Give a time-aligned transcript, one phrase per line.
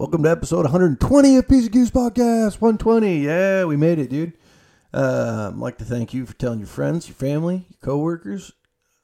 [0.00, 2.58] Welcome to episode 120 of Piece of Goose Podcast.
[2.58, 3.18] 120.
[3.18, 4.32] Yeah, we made it, dude.
[4.94, 8.50] Uh, I'd like to thank you for telling your friends, your family, your coworkers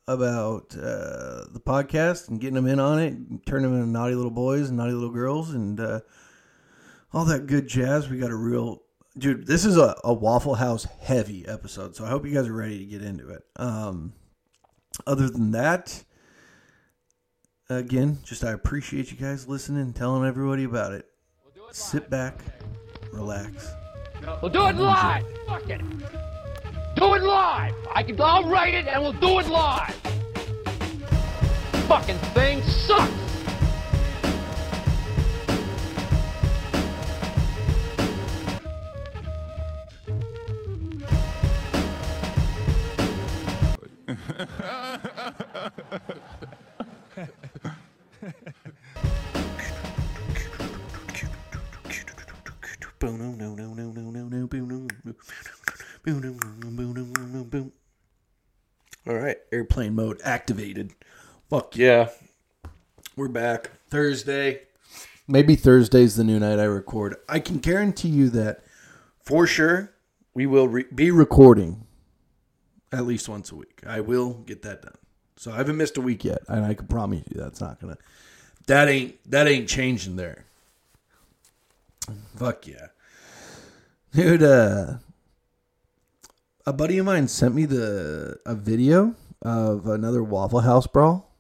[0.09, 4.15] about uh, the podcast and getting them in on it, and turning them into naughty
[4.15, 6.01] little boys and naughty little girls, and uh,
[7.13, 8.09] all that good jazz.
[8.09, 8.81] We got a real
[9.19, 9.47] dude.
[9.47, 12.79] This is a, a Waffle House heavy episode, so I hope you guys are ready
[12.79, 13.43] to get into it.
[13.57, 14.15] Um,
[15.07, 16.05] other than that,
[17.69, 21.07] again, just I appreciate you guys listening telling everybody about it.
[21.73, 22.41] Sit back,
[23.13, 23.73] relax.
[24.41, 25.25] We'll do it live.
[25.47, 25.81] Fuck it.
[26.97, 27.75] Do it live.
[27.95, 28.21] I can.
[28.21, 29.95] I'll write it and we'll do it live.
[31.87, 33.13] Fucking thing sucks.
[59.07, 60.93] All right, airplane mode activated.
[61.49, 62.11] Fuck yeah.
[63.15, 63.71] We're back.
[63.89, 64.63] Thursday.
[65.29, 67.17] Maybe Thursday's the new night I record.
[67.29, 68.65] I can guarantee you that
[69.21, 69.93] for sure
[70.35, 71.87] we will re- be recording
[72.93, 73.83] at least once a week.
[73.87, 74.97] I will get that done.
[75.37, 77.99] So I haven't missed a week yet, and I can promise you that's not gonna.
[78.67, 80.45] That ain't that ain't changing there.
[82.37, 82.89] Fuck yeah,
[84.17, 84.43] dude.
[84.43, 84.95] Uh,
[86.65, 91.31] a buddy of mine sent me the a video of another Waffle House brawl.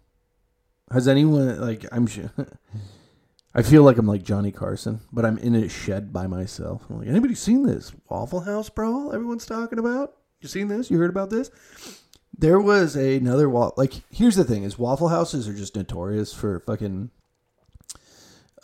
[0.92, 2.30] Has anyone like I'm sure
[3.54, 6.84] I feel like I'm like Johnny Carson, but I'm in a shed by myself.
[6.90, 10.14] I'm like, anybody seen this Waffle House brawl everyone's talking about?
[10.42, 10.90] You seen this?
[10.90, 11.50] You heard about this?
[12.38, 16.60] There was another wall like here's the thing is Waffle Houses are just notorious for
[16.60, 17.10] fucking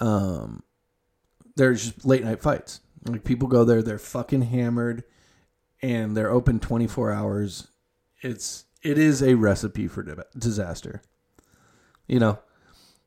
[0.00, 0.62] um
[1.56, 2.80] there's just late night fights.
[3.04, 5.04] Like people go there, they're fucking hammered
[5.80, 7.68] and they're open 24 hours.
[8.20, 10.02] It's it is a recipe for
[10.36, 11.02] disaster.
[12.06, 12.38] You know,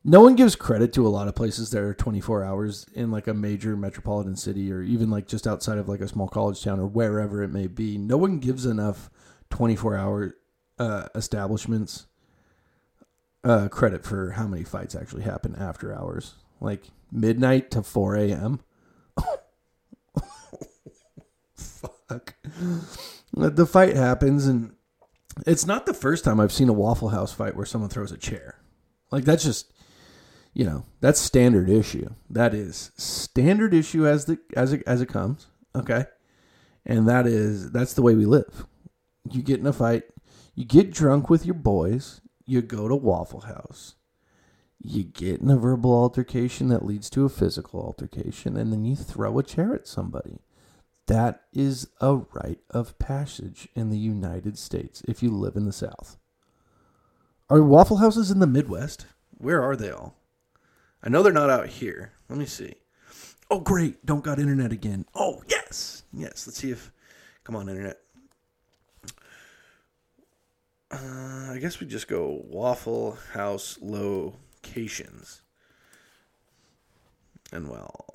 [0.04, 3.28] no one gives credit to a lot of places that are 24 hours in like
[3.28, 6.80] a major metropolitan city or even like just outside of like a small college town
[6.80, 7.98] or wherever it may be.
[7.98, 9.10] No one gives enough
[9.50, 10.36] 24 hour
[10.78, 12.06] uh, establishments
[13.44, 18.60] uh, credit for how many fights actually happen after hours, like midnight to 4 a.m.
[22.08, 22.36] Fuck.
[23.34, 24.74] The fight happens, and
[25.46, 28.18] it's not the first time I've seen a Waffle House fight where someone throws a
[28.18, 28.60] chair.
[29.12, 29.72] Like that's just,
[30.54, 32.10] you know, that's standard issue.
[32.30, 35.48] That is standard issue as the as it as it comes.
[35.76, 36.06] Okay,
[36.86, 38.66] and that is that's the way we live.
[39.30, 40.04] You get in a fight,
[40.54, 43.96] you get drunk with your boys, you go to Waffle House,
[44.80, 48.96] you get in a verbal altercation that leads to a physical altercation, and then you
[48.96, 50.40] throw a chair at somebody.
[51.08, 55.74] That is a rite of passage in the United States if you live in the
[55.74, 56.18] South.
[57.50, 59.06] Are Waffle Houses in the Midwest?
[59.38, 60.16] Where are they all?
[61.04, 62.14] I know they're not out here.
[62.28, 62.74] Let me see.
[63.52, 64.04] Oh, great.
[64.04, 65.06] Don't got internet again.
[65.14, 66.04] Oh, yes.
[66.12, 66.48] Yes.
[66.48, 66.92] Let's see if.
[67.44, 68.00] Come on, internet.
[70.90, 75.42] Uh, I guess we just go Waffle House locations.
[77.52, 78.06] And well,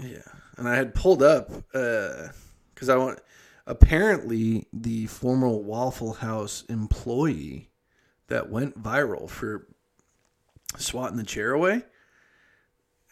[0.00, 0.22] yeah.
[0.56, 3.20] And I had pulled up because I want.
[3.68, 7.70] Apparently, the former Waffle House employee
[8.28, 9.66] that went viral for
[10.76, 11.82] swatting the chair away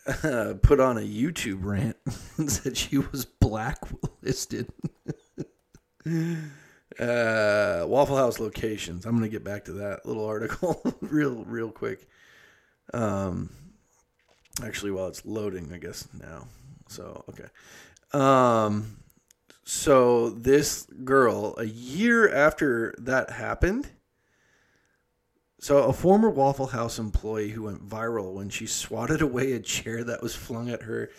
[0.07, 1.97] uh, put on a YouTube rant
[2.37, 4.69] and said she was blacklisted.
[6.07, 9.07] uh, Waffle House locations.
[9.07, 12.07] I'm going to get back to that little article real, real quick.
[12.93, 13.51] Um,
[14.63, 16.49] actually, while it's loading, I guess now.
[16.89, 17.49] So okay.
[18.13, 18.99] Um,
[19.65, 23.91] so this girl, a year after that happened,
[25.59, 30.05] so a former Waffle House employee who went viral when she swatted away a chair
[30.05, 31.11] that was flung at her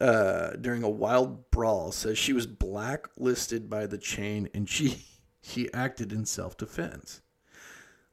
[0.00, 5.04] uh, during a wild brawl says she was blacklisted by the chain and she
[5.42, 7.20] she acted in self defense.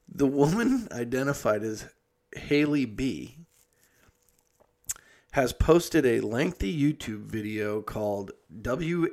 [0.08, 1.88] The woman identified as
[2.34, 3.45] Haley B
[5.36, 9.10] has posted a lengthy YouTube video called WHW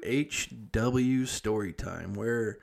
[0.64, 2.60] Storytime where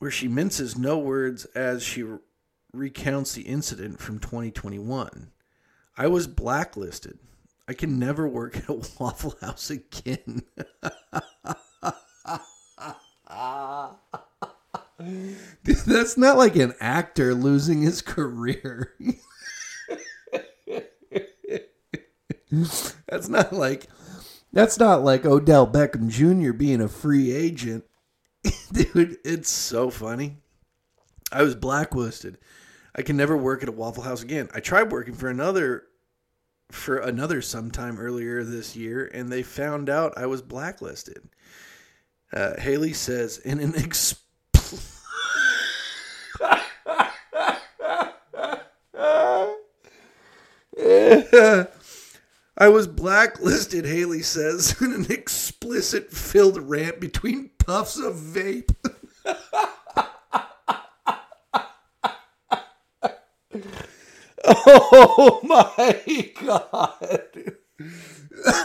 [0.00, 2.18] where she minces no words as she re-
[2.72, 5.30] recounts the incident from 2021.
[5.96, 7.20] I was blacklisted.
[7.68, 10.42] I can never work at a Waffle House again.
[15.62, 18.94] Dude, that's not like an actor losing his career.
[23.08, 23.86] That's not like
[24.52, 26.52] that's not like Odell Beckham Jr.
[26.52, 27.84] being a free agent.
[28.72, 30.38] Dude, it's so funny.
[31.30, 32.38] I was blacklisted.
[32.94, 34.48] I can never work at a Waffle House again.
[34.54, 35.84] I tried working for another
[36.70, 41.28] for another sometime earlier this year and they found out I was blacklisted.
[42.32, 44.18] Uh, Haley says in an expl-
[52.60, 58.74] I was blacklisted, Haley says, in an explicit filled rant between puffs of vape.
[64.44, 67.54] oh my god.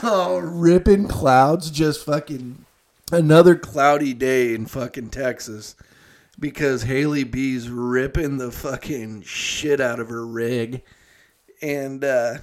[0.01, 2.65] Oh, ripping clouds, just fucking
[3.11, 5.75] another cloudy day in fucking Texas
[6.39, 10.81] because Haley B's ripping the fucking shit out of her rig
[11.61, 12.37] and uh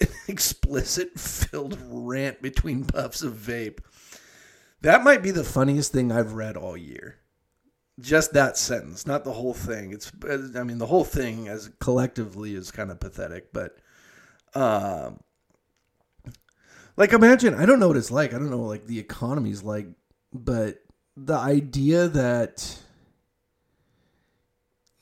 [0.28, 3.78] explicit filled rant between puffs of vape.
[4.80, 7.18] That might be the funniest thing I've read all year.
[8.00, 9.92] Just that sentence, not the whole thing.
[9.92, 13.76] It's I mean the whole thing as collectively is kind of pathetic, but
[14.54, 15.20] um
[16.96, 18.34] like imagine, I don't know what it's like.
[18.34, 19.86] I don't know like the economy's like,
[20.32, 20.78] but
[21.16, 22.78] the idea that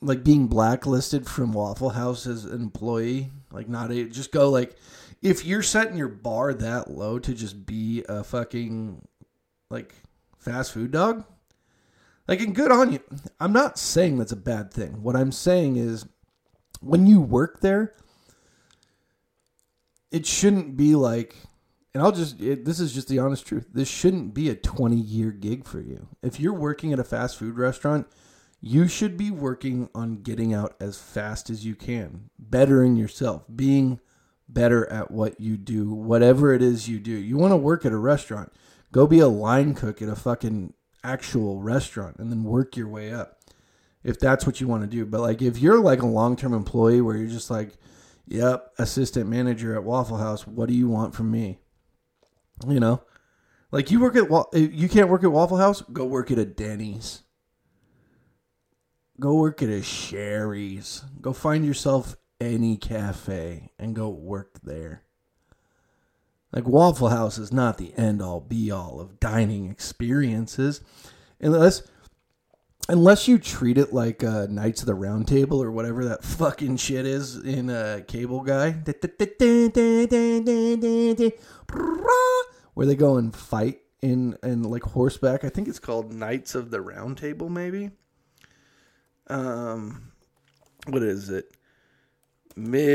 [0.03, 4.75] like being blacklisted from Waffle House as an employee, like not a just go like
[5.21, 9.01] if you're setting your bar that low to just be a fucking
[9.69, 9.95] like
[10.37, 11.23] fast food dog,
[12.27, 12.99] like and good on you.
[13.39, 15.01] I'm not saying that's a bad thing.
[15.01, 16.05] What I'm saying is
[16.81, 17.93] when you work there,
[20.11, 21.35] it shouldn't be like
[21.93, 23.67] and I'll just it, this is just the honest truth.
[23.71, 26.07] This shouldn't be a 20 year gig for you.
[26.21, 28.07] If you're working at a fast food restaurant,
[28.65, 33.99] you should be working on getting out as fast as you can, bettering yourself, being
[34.47, 37.11] better at what you do, whatever it is you do.
[37.11, 38.53] You want to work at a restaurant,
[38.93, 40.73] go be a line cook at a fucking
[41.03, 43.41] actual restaurant and then work your way up.
[44.01, 45.05] If that's what you want to do.
[45.05, 47.75] But like if you're like a long-term employee where you're just like,
[48.27, 51.59] "Yep, assistant manager at Waffle House, what do you want from me?"
[52.65, 53.01] You know?
[53.71, 57.22] Like you work at you can't work at Waffle House, go work at a Denny's.
[59.19, 61.03] Go work at a Shari's.
[61.21, 65.03] Go find yourself any cafe and go work there.
[66.51, 70.81] Like Waffle House is not the end all be all of dining experiences,
[71.39, 71.81] unless
[72.87, 76.77] unless you treat it like uh, Knights of the Round Table or whatever that fucking
[76.77, 78.71] shit is in uh, Cable Guy,
[82.73, 85.43] where they go and fight in and like horseback.
[85.43, 87.91] I think it's called Knights of the Round Table, maybe.
[89.27, 90.11] Um,
[90.87, 91.53] what is it?
[92.55, 92.87] medieval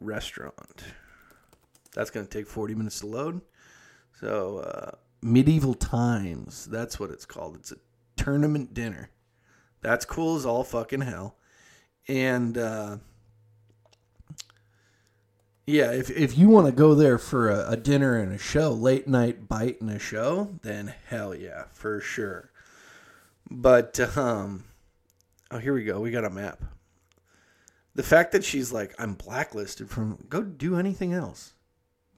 [0.00, 0.84] restaurant.
[1.94, 3.40] That's going to take 40 minutes to load.
[4.20, 4.92] So, uh,
[5.22, 6.66] medieval times.
[6.66, 7.56] That's what it's called.
[7.56, 7.76] It's a
[8.16, 9.10] tournament dinner.
[9.80, 11.36] That's cool as all fucking hell.
[12.06, 12.98] And, uh,
[15.66, 18.70] yeah, if, if you want to go there for a, a dinner and a show,
[18.72, 22.50] late night bite and a show, then hell yeah, for sure.
[23.50, 24.64] But, um,
[25.50, 25.98] Oh, here we go.
[26.00, 26.62] We got a map.
[27.94, 31.54] The fact that she's like, I'm blacklisted from go do anything else.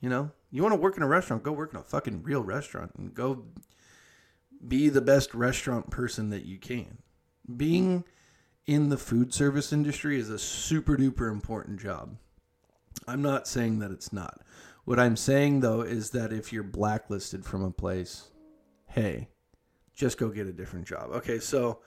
[0.00, 0.30] You know?
[0.50, 3.14] You want to work in a restaurant, go work in a fucking real restaurant and
[3.14, 3.44] go
[4.66, 6.98] be the best restaurant person that you can.
[7.56, 8.04] Being
[8.66, 12.16] in the food service industry is a super duper important job.
[13.08, 14.42] I'm not saying that it's not.
[14.84, 18.28] What I'm saying though is that if you're blacklisted from a place,
[18.88, 19.28] hey,
[19.94, 21.11] just go get a different job.
[21.12, 21.80] Okay, so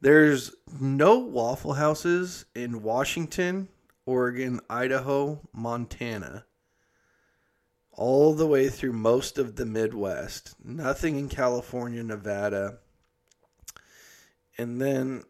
[0.00, 3.68] there's no Waffle Houses in Washington,
[4.04, 6.44] Oregon, Idaho, Montana,
[7.92, 10.54] all the way through most of the Midwest.
[10.62, 12.78] Nothing in California, Nevada.
[14.58, 15.24] And then,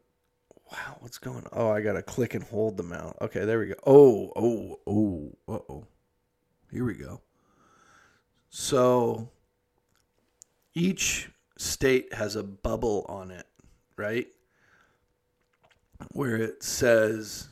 [0.71, 1.51] wow, what's going on?
[1.53, 3.17] Oh, I got to click and hold them out.
[3.21, 3.75] Okay, there we go.
[3.87, 5.87] Oh, oh, oh, uh oh.
[6.71, 7.23] Here we go.
[8.51, 9.31] So
[10.75, 13.47] each state has a bubble on it,
[13.97, 14.29] right?
[16.13, 17.49] where it says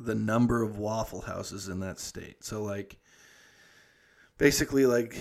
[0.00, 2.44] the number of waffle houses in that state.
[2.44, 2.96] So like
[4.38, 5.16] basically like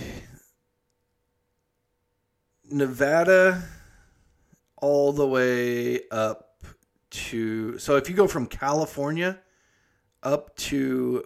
[2.70, 3.63] Nevada
[4.78, 6.50] all the way up
[7.10, 9.40] to so if you go from California
[10.24, 11.24] up to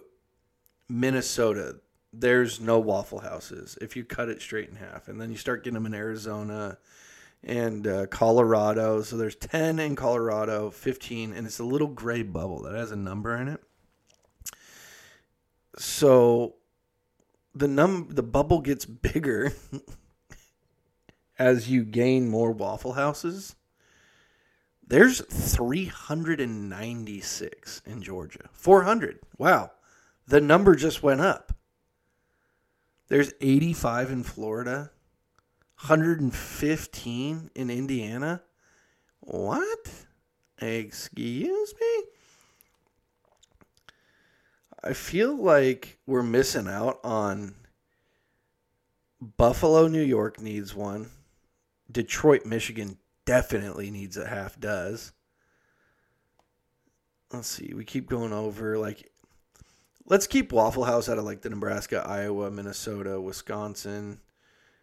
[0.88, 1.76] Minnesota,
[2.12, 5.08] there's no waffle houses if you cut it straight in half.
[5.08, 6.78] And then you start getting them in Arizona
[7.44, 9.02] and uh, Colorado.
[9.02, 12.96] So there's 10 in Colorado, 15, and it's a little gray bubble that has a
[12.96, 13.62] number in it.
[15.76, 16.54] So
[17.54, 19.52] the num the bubble gets bigger
[21.38, 23.54] as you gain more Waffle Houses.
[24.86, 28.48] There's 396 in Georgia.
[28.52, 29.20] 400.
[29.36, 29.72] Wow.
[30.26, 31.52] The number just went up.
[33.08, 34.90] There's 85 in Florida.
[35.80, 38.42] 115 in Indiana.
[39.20, 40.04] What?
[40.58, 42.02] Excuse me?
[44.82, 47.54] I feel like we're missing out on
[49.20, 51.10] Buffalo, New York needs one.
[51.90, 55.12] Detroit, Michigan definitely needs a half does.
[57.32, 57.72] Let's see.
[57.74, 59.10] We keep going over like
[60.08, 64.20] let's keep Waffle House out of like the Nebraska, Iowa, Minnesota, Wisconsin.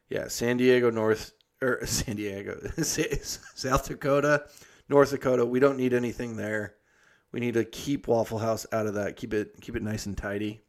[0.09, 4.45] Yeah, San Diego, North or San Diego, South Dakota,
[4.87, 5.45] North Dakota.
[5.45, 6.75] We don't need anything there.
[7.31, 9.17] We need to keep Waffle House out of that.
[9.17, 10.61] Keep it keep it nice and tidy.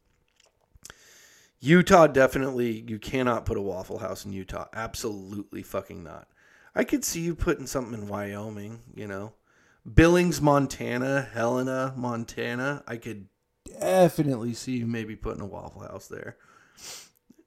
[1.59, 4.67] Utah definitely you cannot put a Waffle House in Utah.
[4.73, 6.27] Absolutely fucking not.
[6.75, 9.33] I could see you putting something in Wyoming, you know.
[9.91, 12.83] Billings, Montana, Helena, Montana.
[12.85, 13.27] I could
[13.67, 16.37] definitely see maybe putting a Waffle House there.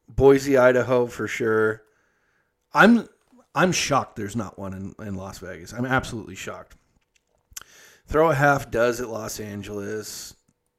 [0.08, 1.82] Boise, Idaho for sure.
[2.72, 3.08] I'm
[3.54, 5.72] I'm shocked there's not one in, in Las Vegas.
[5.72, 6.76] I'm absolutely shocked.
[8.06, 10.34] Throw a half does at Los Angeles.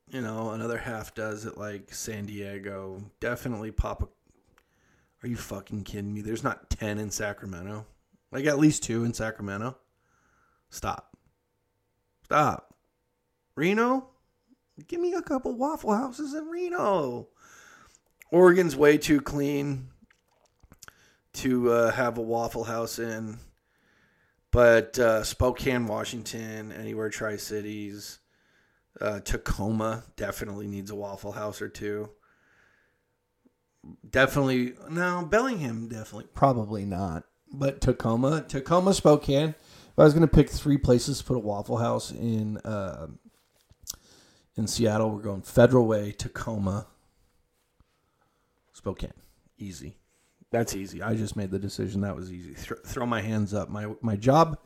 [0.09, 3.01] You know, another half does at like San Diego.
[3.19, 4.07] Definitely pop a
[5.23, 6.21] Are you fucking kidding me?
[6.21, 7.85] There's not 10 in Sacramento.
[8.31, 9.77] Like at least two in Sacramento.
[10.69, 11.17] Stop.
[12.23, 12.73] Stop.
[13.55, 14.10] Reno?
[14.87, 17.27] Give me a couple Waffle Houses in Reno.
[18.31, 19.89] Oregon's way too clean
[21.33, 23.39] to uh, have a Waffle House in.
[24.51, 28.19] But uh, Spokane, Washington, anywhere Tri Cities,
[28.99, 32.09] uh, Tacoma definitely needs a Waffle House or two.
[34.09, 39.49] Definitely, no, Bellingham definitely, probably not but Tacoma, Tacoma, Spokane.
[39.49, 43.07] If I was going to pick three places to put a Waffle House in uh,
[44.57, 46.87] in Seattle, we're going Federal Way, Tacoma,
[48.73, 49.13] Spokane.
[49.57, 49.97] Easy.
[50.51, 51.01] That's easy.
[51.01, 52.01] I just made the decision.
[52.01, 52.53] That was easy.
[52.55, 53.69] Th- throw my hands up.
[53.69, 54.57] My my job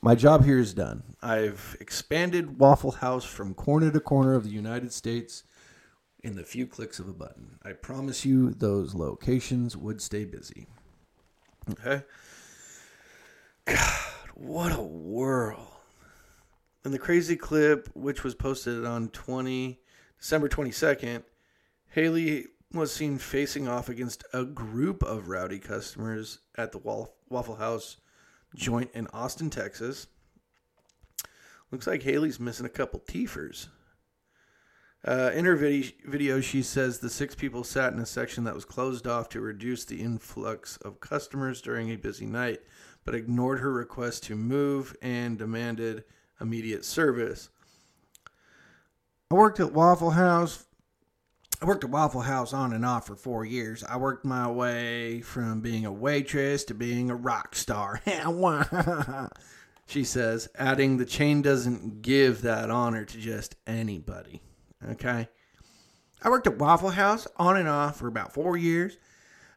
[0.00, 1.02] my job here is done.
[1.22, 5.42] I've expanded Waffle House from corner to corner of the United States
[6.22, 7.58] in the few clicks of a button.
[7.64, 10.66] I promise you those locations would stay busy.
[11.70, 12.04] Okay.
[13.64, 14.02] God,
[14.34, 15.77] what a world.
[16.88, 19.78] And the crazy clip, which was posted on 20
[20.18, 21.22] December 22nd,
[21.88, 27.98] Haley was seen facing off against a group of rowdy customers at the Waffle House
[28.56, 30.06] joint in Austin, Texas.
[31.70, 33.68] Looks like Haley's missing a couple teefers.
[35.04, 38.54] Uh, in her video, video, she says the six people sat in a section that
[38.54, 42.62] was closed off to reduce the influx of customers during a busy night,
[43.04, 46.04] but ignored her request to move and demanded
[46.40, 47.50] immediate service.
[49.30, 50.64] I worked at Waffle House.
[51.60, 53.82] I worked at Waffle House on and off for four years.
[53.84, 58.00] I worked my way from being a waitress to being a rock star.
[59.86, 64.40] she says, adding the chain doesn't give that honor to just anybody.
[64.90, 65.28] Okay.
[66.22, 68.96] I worked at Waffle House on and off for about four years.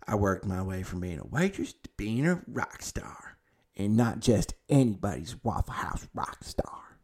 [0.07, 3.30] I worked my way from being a waitress to being a rock star.
[3.77, 6.97] And not just anybody's Waffle House rock star.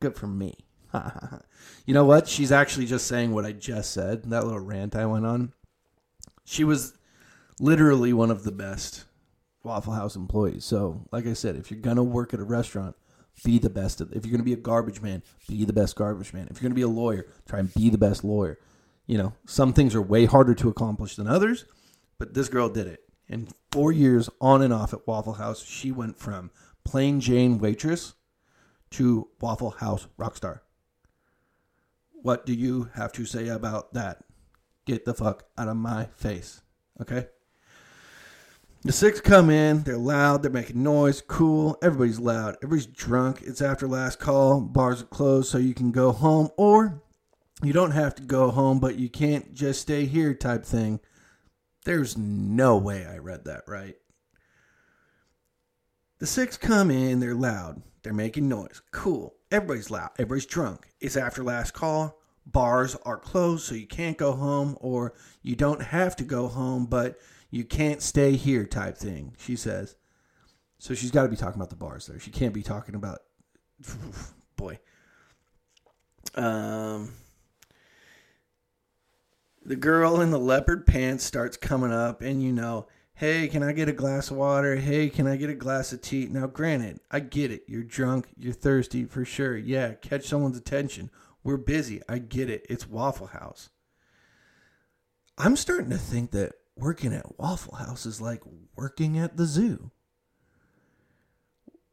[0.00, 0.54] Good for me.
[1.86, 2.28] you know what?
[2.28, 4.24] She's actually just saying what I just said.
[4.24, 5.52] That little rant I went on.
[6.44, 6.94] She was
[7.60, 9.04] literally one of the best
[9.62, 10.64] Waffle House employees.
[10.64, 12.96] So, like I said, if you're going to work at a restaurant,
[13.44, 14.00] be the best.
[14.00, 16.48] Of, if you're going to be a garbage man, be the best garbage man.
[16.50, 18.58] If you're going to be a lawyer, try and be the best lawyer.
[19.06, 21.64] You know, some things are way harder to accomplish than others,
[22.18, 23.00] but this girl did it.
[23.32, 26.50] In four years on and off at Waffle House, she went from
[26.84, 28.12] plain Jane waitress
[28.90, 30.62] to Waffle House rock star.
[32.12, 34.22] What do you have to say about that?
[34.84, 36.60] Get the fuck out of my face.
[37.00, 37.28] Okay?
[38.82, 43.62] The six come in, they're loud, they're making noise, cool, everybody's loud, everybody's drunk, it's
[43.62, 47.00] after last call, bars are closed so you can go home, or
[47.62, 51.00] you don't have to go home, but you can't just stay here type thing.
[51.84, 53.96] There's no way I read that right.
[56.18, 61.16] The six come in, they're loud, they're making noise, cool, everybody's loud, everybody's drunk, it's
[61.16, 66.14] after last call, bars are closed so you can't go home, or you don't have
[66.16, 67.18] to go home, but
[67.50, 69.96] you can't stay here type thing, she says.
[70.78, 72.18] So she's got to be talking about the bars there.
[72.18, 73.20] She can't be talking about
[74.56, 74.78] boy.
[76.34, 77.12] Um
[79.64, 83.72] the girl in the leopard pants starts coming up, and you know, hey, can I
[83.72, 84.76] get a glass of water?
[84.76, 86.26] Hey, can I get a glass of tea?
[86.26, 87.62] Now, granted, I get it.
[87.68, 89.56] You're drunk, you're thirsty for sure.
[89.56, 91.10] Yeah, catch someone's attention.
[91.44, 92.00] We're busy.
[92.08, 92.66] I get it.
[92.68, 93.70] It's Waffle House.
[95.38, 98.42] I'm starting to think that working at Waffle House is like
[98.76, 99.90] working at the zoo.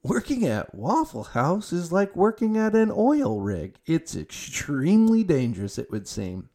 [0.02, 3.78] Working at Waffle House is like working at an oil rig.
[3.86, 6.50] It's extremely dangerous, it would seem.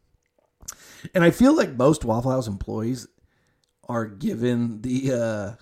[1.15, 3.07] And I feel like most Waffle House employees
[3.89, 5.53] are given the uh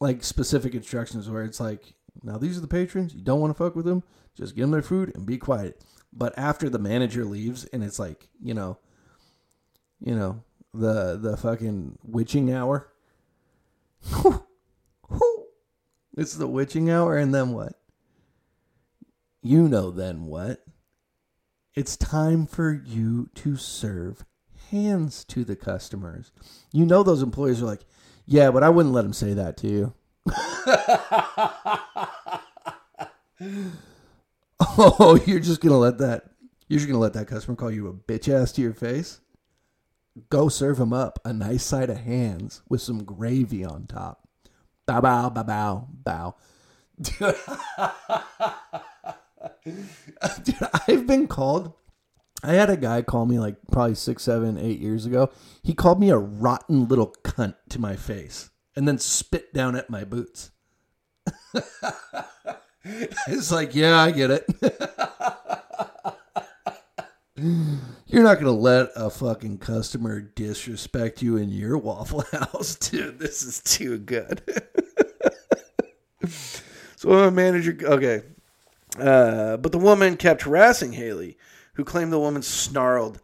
[0.00, 3.62] like specific instructions where it's like, now these are the patrons, you don't want to
[3.62, 4.02] fuck with them,
[4.36, 5.82] just give them their food and be quiet.
[6.12, 8.78] But after the manager leaves and it's like, you know,
[10.00, 10.42] you know,
[10.72, 12.88] the the fucking witching hour.
[16.16, 17.80] it's the witching hour and then what?
[19.42, 20.63] You know then what?
[21.74, 24.24] It's time for you to serve
[24.70, 26.32] hands to the customers.
[26.72, 27.84] You know those employees are like,
[28.26, 29.94] "Yeah, but I wouldn't let them say that to you."
[34.78, 36.30] oh, you're just going to let that
[36.68, 39.20] you're just going to let that customer call you a bitch ass to your face?
[40.30, 44.28] go serve him up a nice side of hands with some gravy on top.
[44.86, 46.36] Bow, bow, bow, bow, bow.
[50.44, 50.56] Dude,
[50.88, 51.72] I've been called.
[52.42, 55.30] I had a guy call me like probably six, seven, eight years ago.
[55.62, 59.88] He called me a rotten little cunt to my face and then spit down at
[59.88, 60.50] my boots.
[62.84, 64.46] it's like, yeah, I get it.
[68.06, 73.18] You're not going to let a fucking customer disrespect you in your Waffle House, dude.
[73.18, 74.42] This is too good.
[76.96, 78.22] so, a manager, okay.
[78.98, 81.36] Uh, but the woman kept harassing Haley,
[81.74, 83.20] who claimed the woman snarled,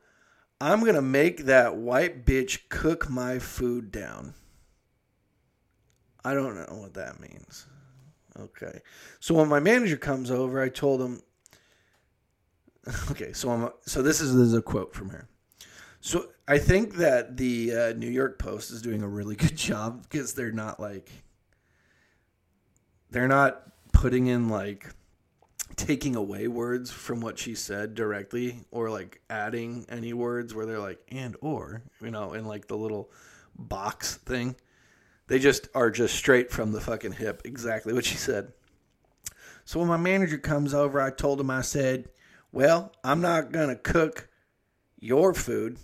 [0.61, 4.35] I'm going to make that white bitch cook my food down.
[6.25, 7.67] I don't know what that means.
[8.39, 8.81] Okay.
[9.21, 11.23] So when my manager comes over, I told him
[13.11, 15.29] Okay, so I'm so this is, this is a quote from her.
[16.01, 20.03] So I think that the uh, New York Post is doing a really good job
[20.03, 21.11] because they're not like
[23.11, 24.89] they're not putting in like
[25.81, 30.79] taking away words from what she said directly or like adding any words where they're
[30.79, 33.11] like and or you know in like the little
[33.57, 34.57] box thing.
[35.27, 38.53] They just are just straight from the fucking hip exactly what she said.
[39.65, 42.09] So when my manager comes over, I told him I said
[42.53, 44.29] well, I'm not going to cook
[44.99, 45.79] your food.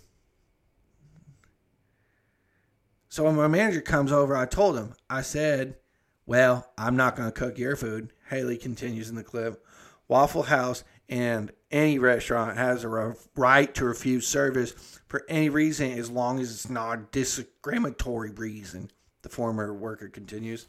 [3.09, 5.77] So when my manager comes over, I told him, I said,
[6.25, 8.11] Well, I'm not going to cook your food.
[8.29, 9.65] Haley continues in the clip.
[10.07, 14.73] Waffle House and any restaurant has a right to refuse service
[15.07, 18.91] for any reason as long as it's not a discriminatory reason,
[19.21, 20.67] the former worker continues.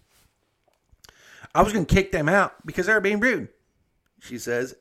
[1.54, 3.48] I was going to kick them out because they were being rude,
[4.20, 4.74] she says,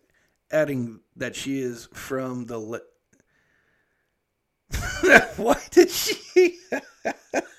[0.51, 2.57] adding that she is from the.
[2.57, 2.81] Le-
[5.37, 6.59] Why did she?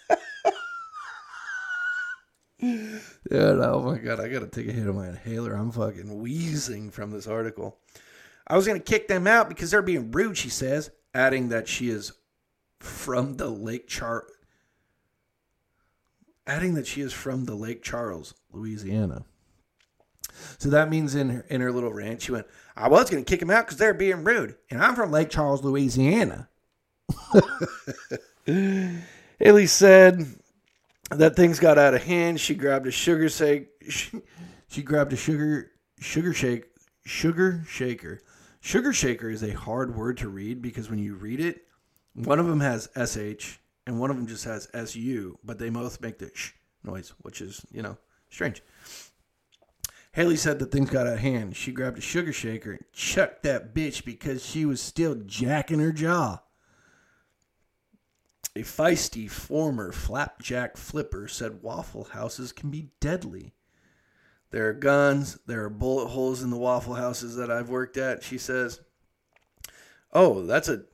[3.31, 5.53] Yeah, oh my god, I gotta take a hit of my inhaler.
[5.53, 7.79] I'm fucking wheezing from this article.
[8.47, 11.90] I was gonna kick them out because they're being rude, she says, adding that she
[11.90, 12.12] is
[12.81, 14.27] from the Lake Char
[16.49, 19.25] adding that she is from the Lake Charles, Louisiana.
[20.59, 23.40] So that means in her, in her little rant, she went, I was to kick
[23.40, 24.57] them out because they're being rude.
[24.71, 26.49] And I'm from Lake Charles, Louisiana.
[28.47, 30.27] Haley said
[31.11, 32.40] that things got out of hand.
[32.40, 33.68] She grabbed a sugar shake.
[33.88, 34.21] She,
[34.68, 36.66] she grabbed a sugar sugar shake
[37.05, 38.21] sugar shaker.
[38.61, 41.66] Sugar shaker is a hard word to read because when you read it,
[42.14, 42.88] one of them has
[43.38, 46.53] sh and one of them just has su, but they both make the sh
[46.85, 47.97] noise, which is you know
[48.29, 48.62] strange.
[50.12, 51.57] Haley said that things got out of hand.
[51.57, 55.92] She grabbed a sugar shaker and chucked that bitch because she was still jacking her
[55.92, 56.40] jaw.
[58.57, 63.55] A feisty former flapjack flipper said Waffle Houses can be deadly.
[64.51, 68.23] There are guns, there are bullet holes in the Waffle Houses that I've worked at,
[68.23, 68.81] she says.
[70.13, 70.85] Oh, that's a.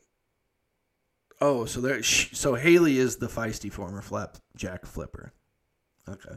[1.40, 2.02] Oh, so there.
[2.02, 5.32] So Haley is the feisty former flapjack flipper.
[6.08, 6.36] Okay.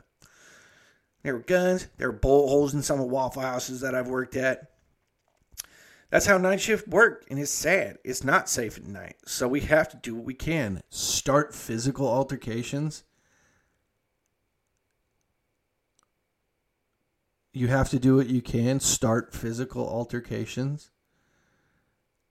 [1.24, 1.88] There were guns.
[1.98, 4.72] There were bullet holes in some of the Waffle Houses that I've worked at.
[6.10, 7.98] That's how night shift worked, and it's sad.
[8.04, 9.18] It's not safe at night.
[9.26, 10.82] So we have to do what we can.
[10.90, 13.04] Start physical altercations.
[17.52, 18.80] You have to do what you can.
[18.80, 20.92] Start physical altercations.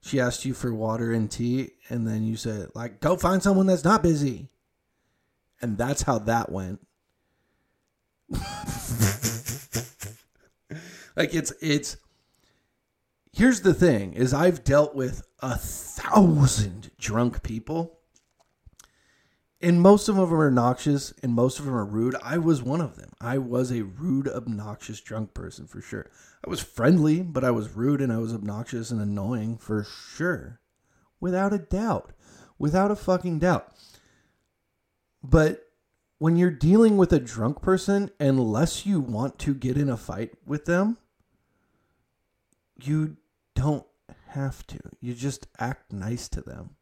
[0.01, 3.67] she asked you for water and tea, and then you said, like, go find someone
[3.67, 4.49] that's not busy.
[5.61, 6.81] And that's how that went.
[11.17, 11.97] like it's it's
[13.37, 17.93] here's the thing is I've dealt with a thousand drunk people.
[19.61, 22.15] And most of them are obnoxious and most of them are rude.
[22.23, 23.11] I was one of them.
[23.21, 26.11] I was a rude, obnoxious drunk person for sure.
[26.47, 30.61] I was friendly, but I was rude and I was obnoxious and annoying for sure.
[31.21, 32.13] Without a doubt.
[32.59, 33.73] Without a fucking doubt.
[35.23, 35.63] But
[36.19, 40.35] when you're dealing with a drunk person, unless you want to get in a fight
[40.47, 40.99] with them,
[42.83, 43.17] you
[43.57, 43.85] don't
[44.29, 44.79] have to.
[45.01, 46.77] You just act nice to them.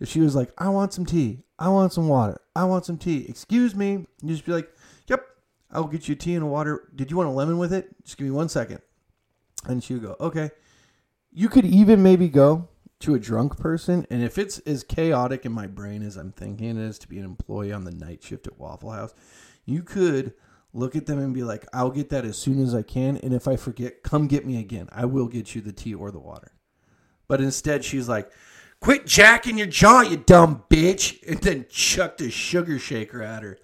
[0.00, 2.98] If she was like, I want some tea, I want some water, I want some
[2.98, 4.70] tea, excuse me, you just be like,
[5.06, 5.24] Yep,
[5.72, 6.88] I'll get you tea and water.
[6.94, 7.88] Did you want a lemon with it?
[8.04, 8.80] Just give me one second.
[9.66, 10.50] And she would go, Okay.
[11.32, 12.68] You could even maybe go
[13.00, 16.70] to a drunk person, and if it's as chaotic in my brain as I'm thinking
[16.70, 19.14] it is to be an employee on the night shift at Waffle House,
[19.64, 20.32] you could
[20.72, 23.16] look at them and be like, I'll get that as soon as I can.
[23.18, 24.88] And if I forget, come get me again.
[24.92, 26.52] I will get you the tea or the water.
[27.26, 28.30] But instead, she's like,
[28.80, 31.18] Quit jacking your jaw, you dumb bitch.
[31.28, 33.58] And then chucked a sugar shaker at her.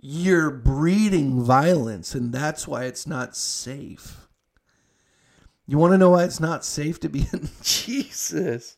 [0.00, 4.28] You're breeding violence, and that's why it's not safe.
[5.66, 8.76] You want to know why it's not safe to be in Jesus?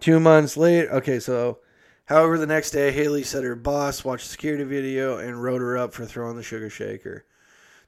[0.00, 1.60] Two months later, okay, so
[2.06, 5.92] however, the next day, Haley said her boss watched security video and wrote her up
[5.92, 7.24] for throwing the sugar shaker.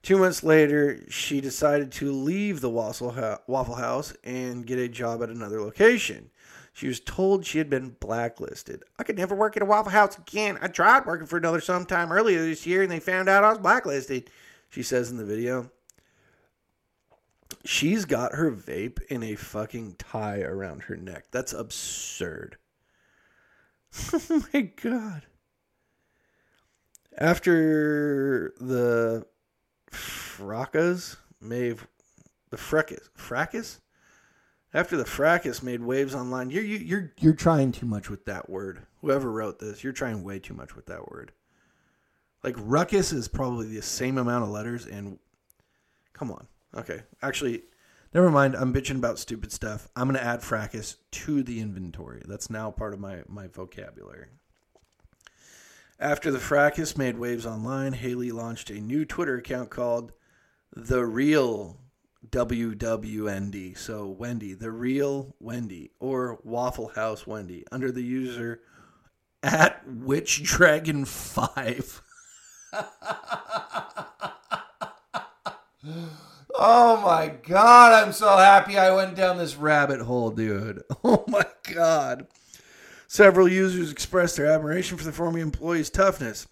[0.03, 5.29] Two months later, she decided to leave the Waffle House and get a job at
[5.29, 6.31] another location.
[6.73, 8.85] She was told she had been blacklisted.
[8.99, 10.59] I could never work at a Waffle House again.
[10.63, 13.59] I tried working for another sometime earlier this year and they found out I was
[13.59, 14.31] blacklisted,
[14.71, 15.73] she says in the video.
[17.65, 21.25] She's got her vape in a fucking tie around her neck.
[21.33, 22.57] That's absurd.
[24.13, 25.23] oh my god.
[27.17, 29.27] After the
[29.91, 31.79] fracas made
[32.51, 33.81] the fracas fracas?
[34.75, 38.49] After the fracas made waves online you're you, you're you're trying too much with that
[38.49, 38.87] word.
[39.01, 41.33] Whoever wrote this you're trying way too much with that word.
[42.45, 45.19] Like ruckus is probably the same amount of letters and
[46.13, 46.47] come on.
[46.77, 47.63] Okay actually
[48.13, 52.23] never mind i'm bitching about stupid stuff i'm going to add fracas to the inventory
[52.27, 54.29] that's now part of my my vocabulary
[56.01, 60.13] after the fracas made waves online, Haley launched a new Twitter account called
[60.73, 61.81] The Real
[62.31, 63.77] WWND.
[63.77, 68.61] So Wendy, The Real Wendy, or Waffle House Wendy, under the user
[69.43, 72.03] at Witch Dragon 5.
[76.59, 80.83] oh my god, I'm so happy I went down this rabbit hole, dude.
[81.05, 82.27] Oh my god.
[83.07, 86.47] Several users expressed their admiration for the former employee's toughness.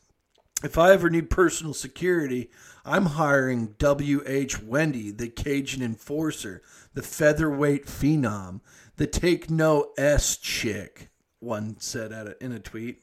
[0.65, 2.51] If I ever need personal security,
[2.85, 4.63] I'm hiring W.H.
[4.63, 6.63] Wendy, the Cajun enforcer,
[6.95, 8.61] the featherweight phenom,
[8.97, 13.03] the take no S chick, one said in a tweet.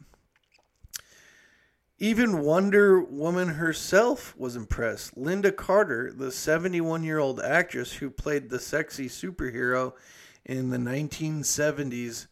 [2.03, 5.15] Even Wonder Woman herself was impressed.
[5.15, 9.93] Lynda Carter, the 71 year old actress who played the sexy superhero
[10.43, 12.27] in the 1970s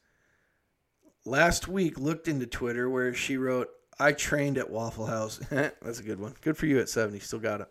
[1.24, 5.38] last week looked into Twitter where she wrote, I trained at Waffle House.
[5.50, 6.36] That's a good one.
[6.42, 7.20] Good for you at 70.
[7.20, 7.70] Still got it.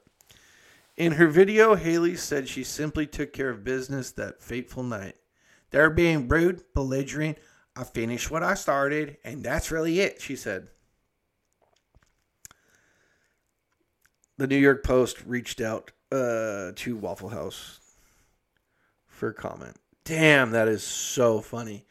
[0.97, 5.17] In her video, Haley said she simply took care of business that fateful night.
[5.69, 7.37] They're being rude, belligerent.
[7.77, 10.69] I finished what I started, and that's really it, she said.
[14.41, 17.79] The New York Post reached out uh, to Waffle House
[19.07, 19.77] for comment.
[20.03, 21.85] Damn, that is so funny.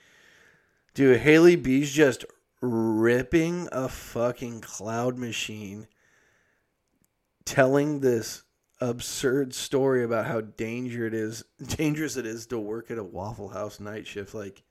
[0.95, 2.25] Dude, Haley B's just
[2.59, 5.85] ripping a fucking cloud machine
[7.45, 8.41] telling this
[8.81, 13.49] absurd story about how danger it is dangerous it is to work at a waffle
[13.49, 14.63] house night shift like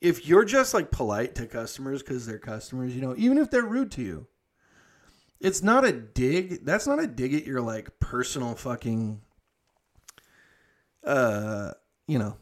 [0.00, 3.62] if you're just like polite to customers because they're customers you know even if they're
[3.62, 4.26] rude to you
[5.40, 9.20] it's not a dig that's not a dig at your like personal fucking
[11.04, 11.72] uh
[12.06, 12.36] you know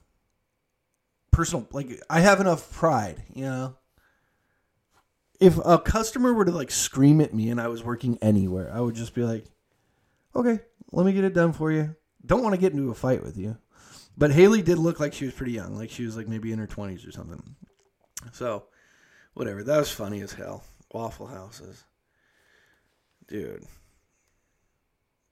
[1.39, 3.77] personal like I have enough pride, you know.
[5.39, 8.81] If a customer were to like scream at me and I was working anywhere, I
[8.81, 9.45] would just be like,
[10.35, 10.59] "Okay,
[10.91, 11.95] let me get it done for you."
[12.27, 13.57] Don't want to get into a fight with you.
[14.17, 16.59] But Haley did look like she was pretty young, like she was like maybe in
[16.59, 17.41] her 20s or something.
[18.33, 18.65] So,
[19.35, 19.63] whatever.
[19.63, 20.65] That was funny as hell.
[20.91, 21.85] Waffle houses.
[23.29, 23.65] Dude.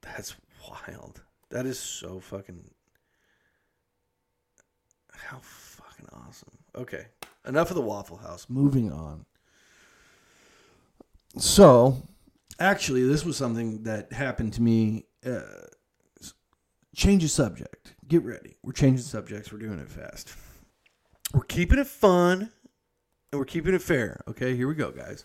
[0.02, 0.37] That's
[0.68, 1.22] wild.
[1.50, 2.70] That is so fucking
[5.12, 6.59] How fucking awesome.
[6.76, 7.06] Okay.
[7.46, 8.46] Enough of the Waffle House.
[8.48, 9.24] Moving on.
[11.38, 12.02] So,
[12.59, 15.06] actually, this was something that happened to me.
[15.24, 15.40] Uh,
[16.94, 17.94] change the subject.
[18.06, 18.56] Get ready.
[18.62, 19.52] We're changing subjects.
[19.52, 20.35] We're doing it fast.
[21.35, 22.52] We're keeping it fun
[23.32, 24.20] and we're keeping it fair.
[24.28, 25.24] Okay, here we go, guys.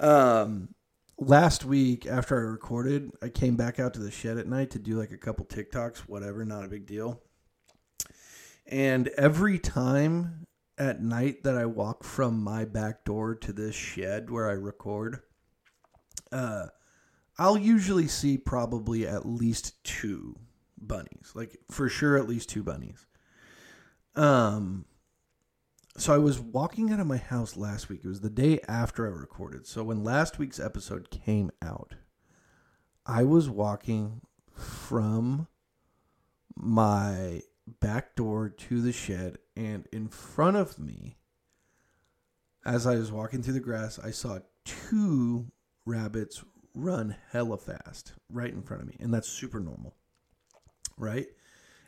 [0.00, 0.74] Um,
[1.18, 4.78] last week after I recorded, I came back out to the shed at night to
[4.78, 7.20] do like a couple TikToks, whatever, not a big deal.
[8.66, 10.46] And every time
[10.78, 15.20] at night that I walk from my back door to this shed where I record,
[16.32, 16.66] uh,
[17.38, 20.36] I'll usually see probably at least two
[20.78, 23.06] bunnies, like for sure at least two bunnies.
[24.14, 24.86] Um,
[25.98, 28.00] so I was walking out of my house last week.
[28.04, 29.66] It was the day after I recorded.
[29.66, 31.94] So when last week's episode came out,
[33.04, 34.20] I was walking
[34.52, 35.48] from
[36.56, 37.42] my
[37.80, 41.16] back door to the shed, and in front of me,
[42.64, 45.50] as I was walking through the grass, I saw two
[45.84, 49.94] rabbits run hella fast right in front of me, and that's super normal,
[50.96, 51.26] right?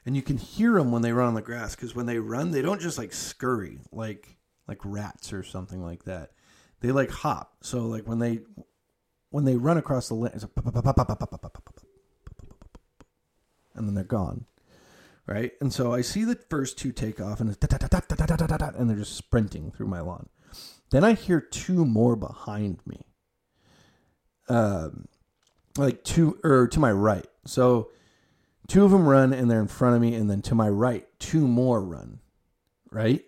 [0.09, 2.51] And you can hear them when they run on the grass because when they run,
[2.51, 6.31] they don't just like scurry like like rats or something like that.
[6.81, 7.59] They like hop.
[7.61, 8.39] So like when they
[9.29, 10.43] when they run across the land,
[13.75, 14.47] and then they're gone
[15.27, 15.53] right?
[15.61, 19.89] And so I see the first two take off, and and they're just sprinting through
[19.89, 20.31] my lawn.
[20.89, 23.05] Then I hear two more behind me,
[24.49, 25.07] um,
[25.77, 27.27] like two or to my right.
[27.45, 27.91] So
[28.69, 31.07] two of them run, and they're in front of me, and then to my right,
[31.19, 32.21] two more run,
[32.91, 33.25] right?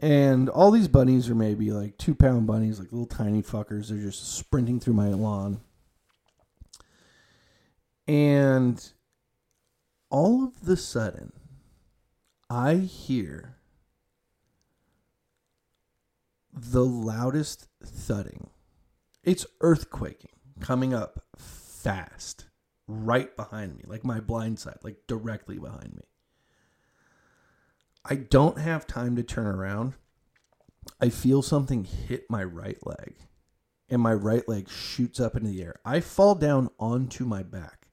[0.00, 3.88] And all these bunnies are maybe like two pound bunnies, like little tiny fuckers.
[3.88, 5.60] They're just sprinting through my lawn.
[8.06, 8.92] And
[10.08, 11.32] all of the sudden,
[12.48, 13.56] I hear
[16.52, 18.50] the loudest thudding.
[19.22, 20.26] It's earthquaking
[20.60, 22.46] coming up fast,
[22.88, 26.02] right behind me, like my blind side, like directly behind me.
[28.04, 29.92] I don't have time to turn around.
[31.00, 33.16] I feel something hit my right leg,
[33.90, 35.76] and my right leg shoots up into the air.
[35.84, 37.88] I fall down onto my back.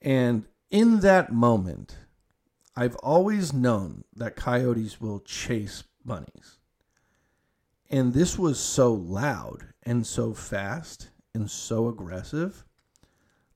[0.00, 1.98] And in that moment,
[2.74, 6.58] I've always known that coyotes will chase bunnies.
[7.90, 12.64] And this was so loud and so fast and so aggressive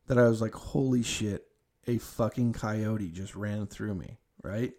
[0.07, 1.47] that I was like, holy shit,
[1.87, 4.73] a fucking coyote just ran through me, right?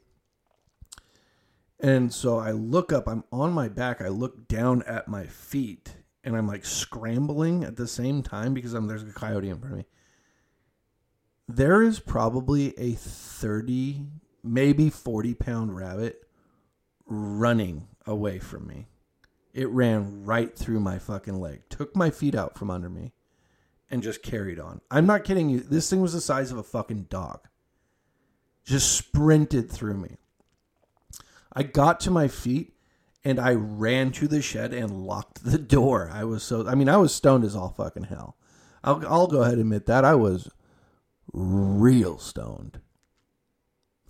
[1.79, 5.95] And so I look up, I'm on my back, I look down at my feet,
[6.23, 9.73] and I'm like scrambling at the same time because I'm there's a coyote in front
[9.73, 9.85] of me
[11.47, 14.05] there is probably a 30,
[14.43, 16.23] maybe 40 pound rabbit
[17.05, 18.87] running away from me.
[19.53, 23.13] It ran right through my fucking leg, took my feet out from under me,
[23.89, 24.82] and just carried on.
[24.91, 25.60] I'm not kidding you.
[25.60, 27.47] This thing was the size of a fucking dog.
[28.65, 30.17] Just sprinted through me.
[31.54, 32.73] I got to my feet
[33.23, 36.10] and I ran to the shed and locked the door.
[36.13, 38.38] I was so, I mean, I was stoned as all fucking hell.
[38.84, 40.06] I'll, I'll go ahead and admit that.
[40.06, 40.50] I was
[41.34, 42.80] real stoned.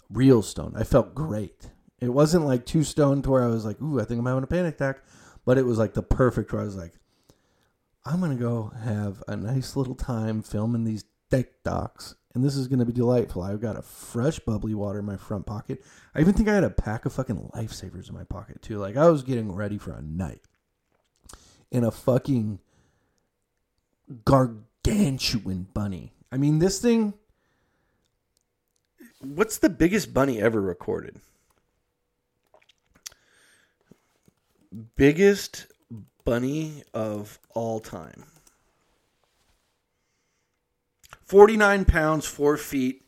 [0.10, 0.76] Real stoned.
[0.78, 1.70] I felt great.
[2.00, 4.44] It wasn't like too stoned to where I was like, ooh, I think I'm having
[4.44, 5.02] a panic attack.
[5.46, 6.94] But it was like the perfect where I was like,
[8.08, 12.56] I'm going to go have a nice little time filming these deck docs, And this
[12.56, 13.42] is going to be delightful.
[13.42, 15.84] I've got a fresh bubbly water in my front pocket.
[16.16, 18.78] I even think I had a pack of fucking lifesavers in my pocket too.
[18.78, 20.42] Like I was getting ready for a night.
[21.70, 22.60] In a fucking
[24.24, 27.14] gargantuan bunny I mean, this thing.
[29.20, 31.20] What's the biggest bunny ever recorded?
[34.96, 35.68] Biggest
[36.28, 38.26] bunny of all time.
[41.24, 43.04] 49 pounds, 4 feet,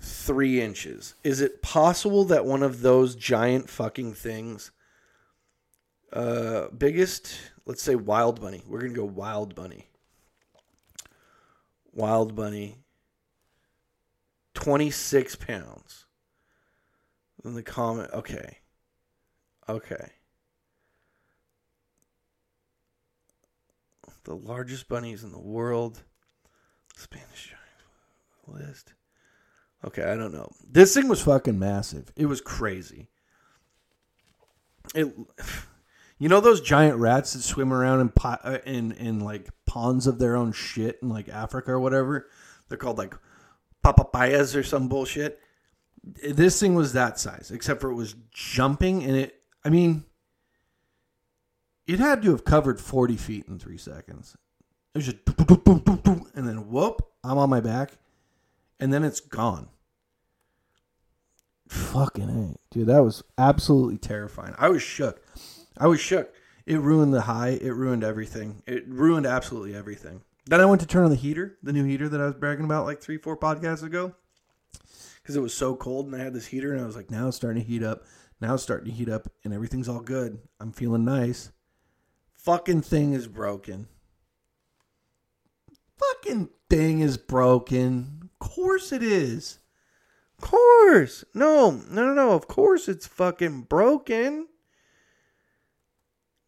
[0.00, 1.14] 3 inches.
[1.22, 4.72] Is it possible that one of those giant fucking things,
[6.12, 9.86] uh, biggest, let's say wild bunny, we're going to go wild bunny.
[11.92, 12.78] Wild Bunny,
[14.54, 16.06] 26 pounds.
[17.44, 18.58] In the comment, okay.
[19.68, 20.10] Okay.
[24.28, 26.02] The largest bunnies in the world.
[26.94, 27.54] Spanish
[28.46, 28.92] giant list.
[29.86, 30.50] Okay, I don't know.
[30.70, 32.12] This thing was fucking massive.
[32.14, 33.08] It was crazy.
[34.94, 35.16] It
[36.18, 40.06] you know those giant rats that swim around in pot, uh, in in like ponds
[40.06, 42.28] of their own shit in like Africa or whatever?
[42.68, 43.14] They're called like
[43.82, 45.40] papayas or some bullshit.
[46.02, 49.36] this thing was that size, except for it was jumping and it.
[49.64, 50.04] I mean,
[51.88, 54.36] it had to have covered forty feet in three seconds.
[54.94, 55.16] It was just
[56.34, 57.98] and then whoop, I'm on my back,
[58.78, 59.68] and then it's gone.
[61.68, 64.54] Fucking dude, that was absolutely terrifying.
[64.58, 65.22] I was shook.
[65.76, 66.32] I was shook.
[66.66, 67.58] It ruined the high.
[67.60, 68.62] It ruined everything.
[68.66, 70.22] It ruined absolutely everything.
[70.46, 72.64] Then I went to turn on the heater, the new heater that I was bragging
[72.64, 74.14] about like three, four podcasts ago,
[75.22, 77.28] because it was so cold, and I had this heater, and I was like, now
[77.28, 78.04] it's starting to heat up.
[78.40, 80.38] Now it's starting to heat up, and everything's all good.
[80.58, 81.50] I'm feeling nice.
[82.48, 83.88] Fucking thing is broken.
[85.98, 88.20] Fucking thing is broken.
[88.22, 89.58] Of course it is.
[90.38, 91.26] Of course.
[91.34, 92.30] No, no, no, no.
[92.30, 94.48] Of course it's fucking broken.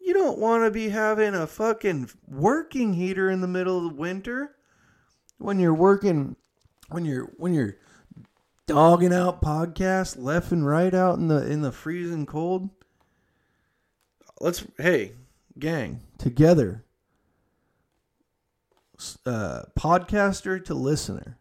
[0.00, 4.00] You don't want to be having a fucking working heater in the middle of the
[4.00, 4.56] winter
[5.36, 6.36] when you're working
[6.88, 7.76] when you're when you're
[8.66, 12.70] dogging out podcasts left and right out in the in the freezing cold.
[14.40, 15.12] Let's hey,
[15.60, 16.84] gang, together.
[19.24, 21.38] Uh, podcaster to listener.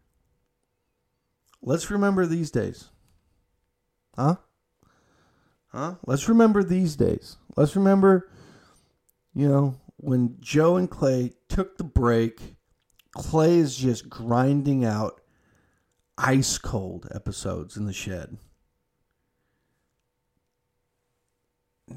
[1.62, 2.88] Let's remember these days.
[4.16, 4.36] Huh?
[5.68, 5.96] Huh?
[6.06, 7.36] Let's remember these days.
[7.56, 8.30] Let's remember,
[9.34, 12.56] you know, when Joe and Clay took the break,
[13.14, 15.20] Clay is just grinding out
[16.16, 18.38] ice cold episodes in the shed.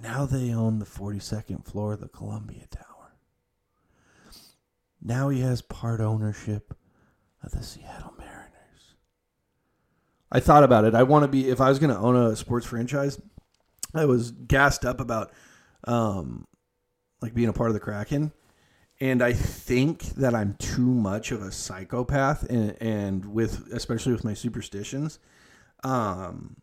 [0.02, 3.16] Now they own the 42nd floor of the Columbia Tower.
[5.02, 6.74] Now he has part ownership
[7.44, 8.96] of the Seattle Mariners.
[10.32, 10.96] I thought about it.
[10.96, 13.22] I want to be if I was going to own a sports franchise,
[13.94, 15.32] I was gassed up about
[15.86, 16.48] um
[17.22, 18.32] like being a part of the Kraken.
[19.00, 24.24] And I think that I'm too much of a psychopath and, and with especially with
[24.24, 25.20] my superstitions.
[25.84, 26.56] Um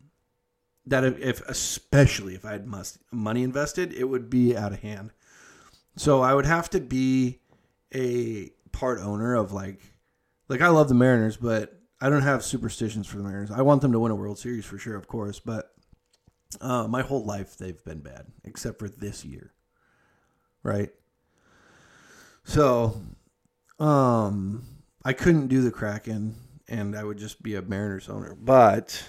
[0.91, 5.11] that if, especially if I had must, money invested, it would be out of hand.
[5.95, 7.39] So I would have to be
[7.93, 9.79] a part owner of like
[10.47, 13.51] like I love the Mariners, but I don't have superstitions for the Mariners.
[13.51, 15.73] I want them to win a World Series for sure, of course, but
[16.59, 19.53] uh, my whole life they've been bad, except for this year,
[20.63, 20.89] right?
[22.43, 23.01] So,
[23.79, 24.65] um,
[25.05, 26.35] I couldn't do the Kraken,
[26.67, 28.35] and I would just be a Mariners owner.
[28.35, 29.03] But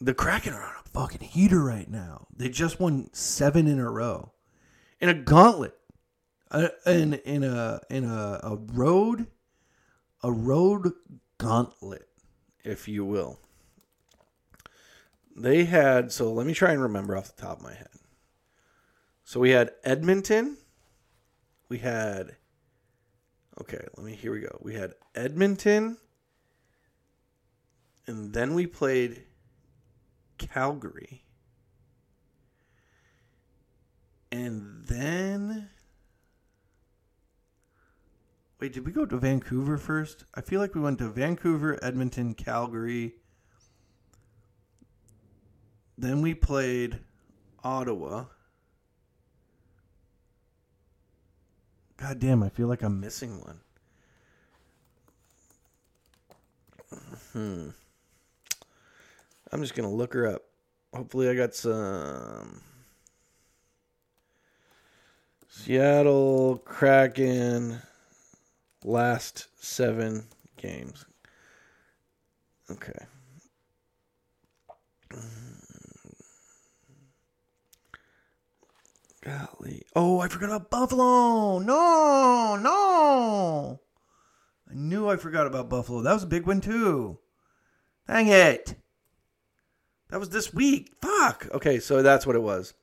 [0.00, 2.26] the Kraken are on a fucking heater right now.
[2.34, 4.32] They just won seven in a row
[5.00, 5.74] in a gauntlet,
[6.86, 9.26] in in a in a, a road
[10.22, 10.92] a road
[11.38, 12.08] gauntlet,
[12.62, 13.38] if you will.
[15.34, 17.88] They had, so let me try and remember off the top of my head.
[19.24, 20.58] So we had Edmonton.
[21.70, 22.36] We had,
[23.60, 24.58] okay, let me, here we go.
[24.60, 25.96] We had Edmonton.
[28.06, 29.22] And then we played
[30.40, 31.22] Calgary.
[34.32, 35.68] And then
[38.60, 40.24] Wait, did we go to Vancouver first?
[40.34, 43.14] I feel like we went to Vancouver, Edmonton, Calgary.
[45.96, 46.98] Then we played
[47.64, 48.26] Ottawa.
[51.96, 53.60] God damn, I feel like I'm missing one.
[57.32, 57.68] Hmm.
[59.52, 60.42] I'm just to look her up.
[60.94, 62.62] Hopefully, I got some.
[65.48, 67.82] Seattle Kraken
[68.84, 71.04] last seven games.
[72.70, 73.06] Okay.
[79.22, 79.82] Golly.
[79.94, 81.58] Oh, I forgot about Buffalo.
[81.58, 83.80] No, no.
[84.70, 86.00] I knew I forgot about Buffalo.
[86.00, 87.18] That was a big one, too.
[88.06, 88.76] Dang it.
[90.10, 90.92] That was this week.
[91.00, 91.48] Fuck.
[91.52, 92.74] Okay, so that's what it was.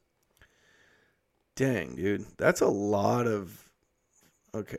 [1.56, 2.26] Dang, dude.
[2.38, 3.70] That's a lot of.
[4.54, 4.78] Okay.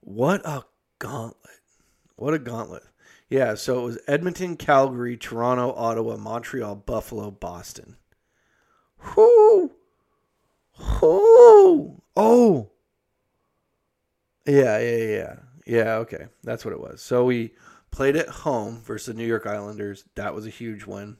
[0.00, 0.64] What a
[0.98, 1.60] gauntlet.
[2.16, 2.84] What a gauntlet.
[3.28, 7.96] Yeah, so it was Edmonton, Calgary, Toronto, Ottawa, Montreal, Buffalo, Boston.
[9.16, 9.72] Whoo!
[10.78, 12.02] Whoo!
[12.14, 12.70] Oh!
[14.46, 15.36] Yeah, yeah, yeah.
[15.66, 16.26] Yeah, okay.
[16.44, 17.02] That's what it was.
[17.02, 17.52] So we
[17.90, 20.04] played at home versus the New York Islanders.
[20.14, 21.16] That was a huge win.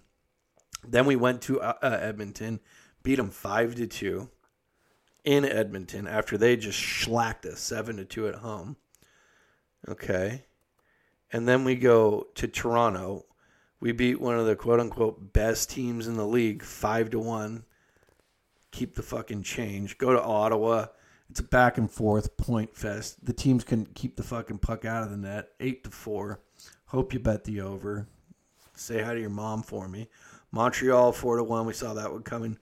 [0.86, 2.60] Then we went to uh, uh Edmonton,
[3.02, 4.28] beat them 5 to 2
[5.26, 8.76] in Edmonton after they just schlacked us seven to two at home.
[9.86, 10.44] Okay.
[11.32, 13.26] And then we go to Toronto.
[13.80, 17.64] We beat one of the quote unquote best teams in the league, five to one.
[18.70, 19.98] Keep the fucking change.
[19.98, 20.86] Go to Ottawa.
[21.28, 23.24] It's a back and forth point fest.
[23.24, 25.48] The teams can keep the fucking puck out of the net.
[25.58, 26.40] Eight to four.
[26.96, 28.06] Hope you bet the over.
[28.74, 30.08] Say hi to your mom for me.
[30.50, 31.66] Montreal four to one.
[31.66, 32.56] We saw that one coming.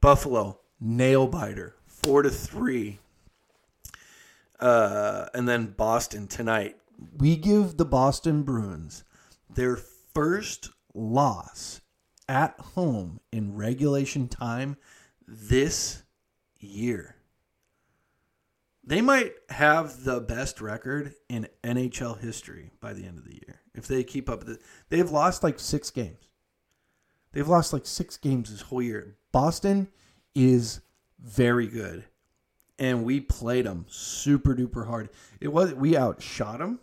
[0.00, 3.00] Buffalo nail biter four to three.
[4.58, 6.78] Uh, and then Boston tonight.
[7.18, 9.04] We give the Boston Bruins
[9.54, 11.82] their first loss
[12.30, 14.78] at home in regulation time
[15.28, 16.02] this
[16.60, 17.15] year.
[18.86, 23.60] They might have the best record in NHL history by the end of the year
[23.74, 24.44] if they keep up.
[24.44, 24.60] The,
[24.90, 26.30] they've lost like six games.
[27.32, 29.16] They've lost like six games this whole year.
[29.32, 29.88] Boston
[30.36, 30.80] is
[31.18, 32.04] very good,
[32.78, 35.10] and we played them super duper hard.
[35.40, 36.78] It was we outshot them.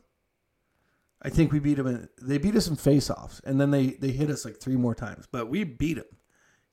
[1.22, 1.88] I think we beat them.
[1.88, 4.94] In, they beat us in faceoffs, and then they they hit us like three more
[4.94, 6.18] times, but we beat them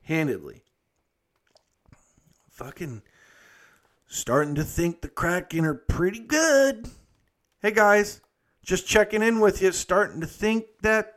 [0.01, 0.63] handedly.
[2.49, 3.01] Fucking
[4.11, 6.89] starting to think the Kraken are pretty good.
[7.61, 8.19] Hey guys,
[8.61, 9.71] just checking in with you.
[9.71, 11.13] Starting to think that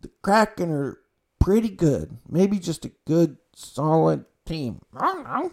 [0.00, 0.98] the Kraken are
[1.40, 2.16] pretty good.
[2.28, 4.80] Maybe just a good, solid team.
[4.96, 5.52] I don't know.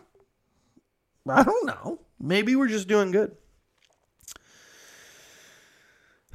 [1.27, 1.99] I don't know.
[2.19, 3.35] Maybe we're just doing good.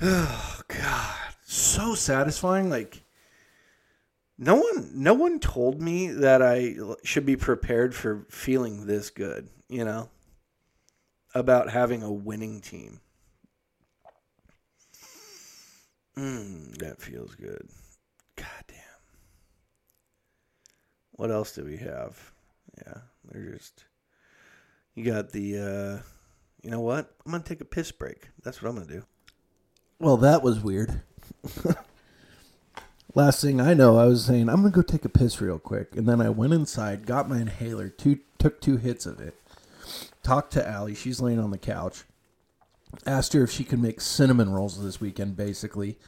[0.02, 2.68] Oh God, so satisfying.
[2.68, 3.04] Like
[4.36, 9.48] no one, no one told me that I should be prepared for feeling this good.
[9.68, 10.08] You know,
[11.34, 13.00] about having a winning team.
[16.16, 17.68] Mm, that feels good.
[18.36, 18.78] God damn.
[21.12, 22.32] What else do we have?
[22.78, 22.98] Yeah,
[23.30, 23.84] they're just.
[24.94, 25.58] You got the.
[25.58, 26.02] uh
[26.62, 27.14] You know what?
[27.24, 28.28] I'm gonna take a piss break.
[28.42, 29.04] That's what I'm gonna do.
[30.00, 31.02] Well, that was weird.
[33.14, 35.96] Last thing I know, I was saying I'm gonna go take a piss real quick,
[35.96, 39.34] and then I went inside, got my inhaler, two took two hits of it,
[40.28, 40.94] talked to Allie.
[40.94, 42.04] She's laying on the couch.
[43.06, 45.98] Asked her if she could make cinnamon rolls this weekend, basically,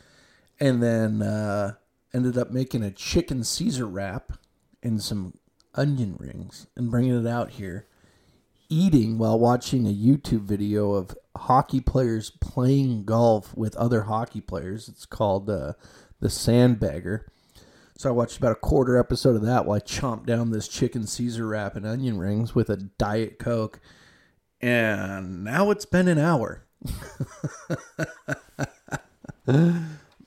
[0.58, 1.74] and then uh,
[2.12, 4.32] ended up making a chicken Caesar wrap
[4.82, 5.34] and some
[5.74, 7.86] onion rings and bringing it out here.
[8.68, 14.88] Eating while watching a YouTube video of hockey players playing golf with other hockey players.
[14.88, 15.72] It's called uh,
[16.20, 17.22] The Sandbagger.
[17.96, 21.06] So I watched about a quarter episode of that while I chomped down this chicken
[21.06, 23.80] Caesar wrap and onion rings with a Diet Coke.
[24.60, 26.66] And now it's been an hour.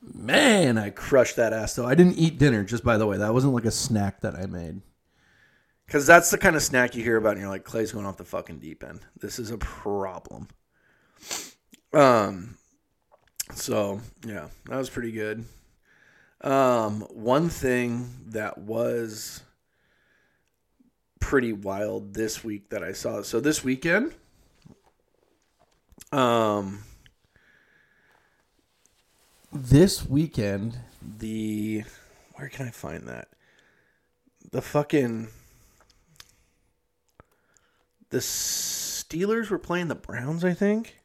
[0.01, 1.86] Man, I crushed that ass though.
[1.86, 3.17] I didn't eat dinner, just by the way.
[3.17, 4.81] That wasn't like a snack that I made.
[5.86, 8.17] Because that's the kind of snack you hear about, and you're like, Clay's going off
[8.17, 9.01] the fucking deep end.
[9.19, 10.47] This is a problem.
[11.93, 12.57] Um,
[13.53, 15.45] so yeah, that was pretty good.
[16.41, 19.43] Um, one thing that was
[21.19, 23.21] pretty wild this week that I saw.
[23.21, 24.13] So this weekend,
[26.14, 26.84] um,
[29.51, 31.84] this weekend, the
[32.36, 33.30] where can I find that?
[34.51, 35.30] The fucking
[38.11, 40.99] the Steelers were playing the Browns, I think.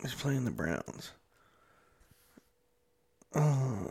[0.00, 1.12] He's playing the Browns.
[3.34, 3.90] Oh.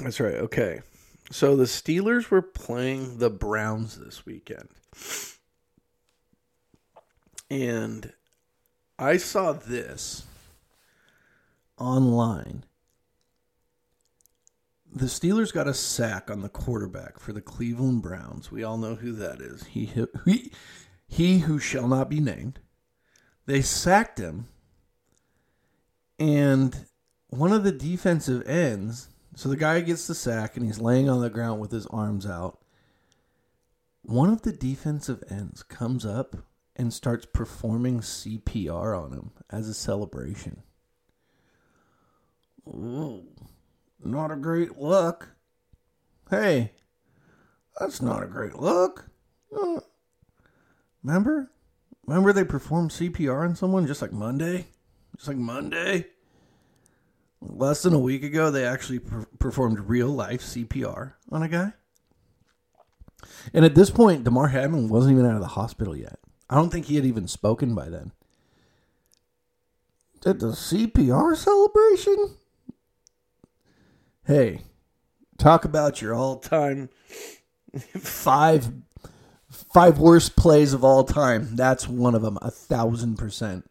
[0.00, 0.34] That's right.
[0.34, 0.80] Okay.
[1.30, 4.68] So the Steelers were playing the Browns this weekend.
[7.50, 8.12] And
[8.98, 10.24] I saw this
[11.78, 12.64] online.
[14.92, 18.50] The Steelers got a sack on the quarterback for the Cleveland Browns.
[18.50, 19.64] We all know who that is.
[19.64, 19.90] He
[20.24, 20.52] he,
[21.06, 22.58] he who shall not be named.
[23.46, 24.48] They sacked him.
[26.18, 26.86] And
[27.28, 31.20] one of the defensive ends so the guy gets the sack and he's laying on
[31.20, 32.58] the ground with his arms out.
[34.02, 36.36] One of the defensive ends comes up
[36.76, 40.62] and starts performing CPR on him as a celebration.
[42.66, 43.24] Ooh,
[44.02, 45.28] not a great look.
[46.30, 46.72] Hey,
[47.78, 49.10] that's not a great look.
[51.02, 51.50] Remember?
[52.06, 54.66] Remember they performed CPR on someone just like Monday?
[55.16, 56.06] Just like Monday?
[57.42, 61.72] Less than a week ago, they actually per- performed real life CPR on a guy.
[63.54, 66.18] And at this point, Damar Hamlin wasn't even out of the hospital yet.
[66.48, 68.12] I don't think he had even spoken by then.
[70.20, 72.36] Did the CPR celebration?
[74.26, 74.62] Hey,
[75.38, 76.90] talk about your all-time
[77.98, 78.70] five
[79.48, 81.56] five worst plays of all time.
[81.56, 83.68] That's one of them, a thousand percent.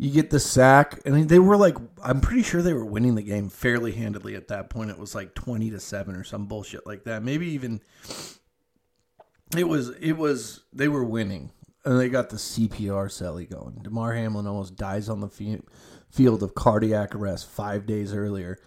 [0.00, 3.22] You get the sack, and they were like, I'm pretty sure they were winning the
[3.22, 4.88] game fairly handedly at that point.
[4.88, 7.22] It was like 20 to 7 or some bullshit like that.
[7.22, 7.82] Maybe even
[9.54, 11.50] it was it was they were winning
[11.84, 13.80] and they got the CPR celly going.
[13.82, 15.60] Damar Hamlin almost dies on the f-
[16.10, 18.58] field of cardiac arrest five days earlier,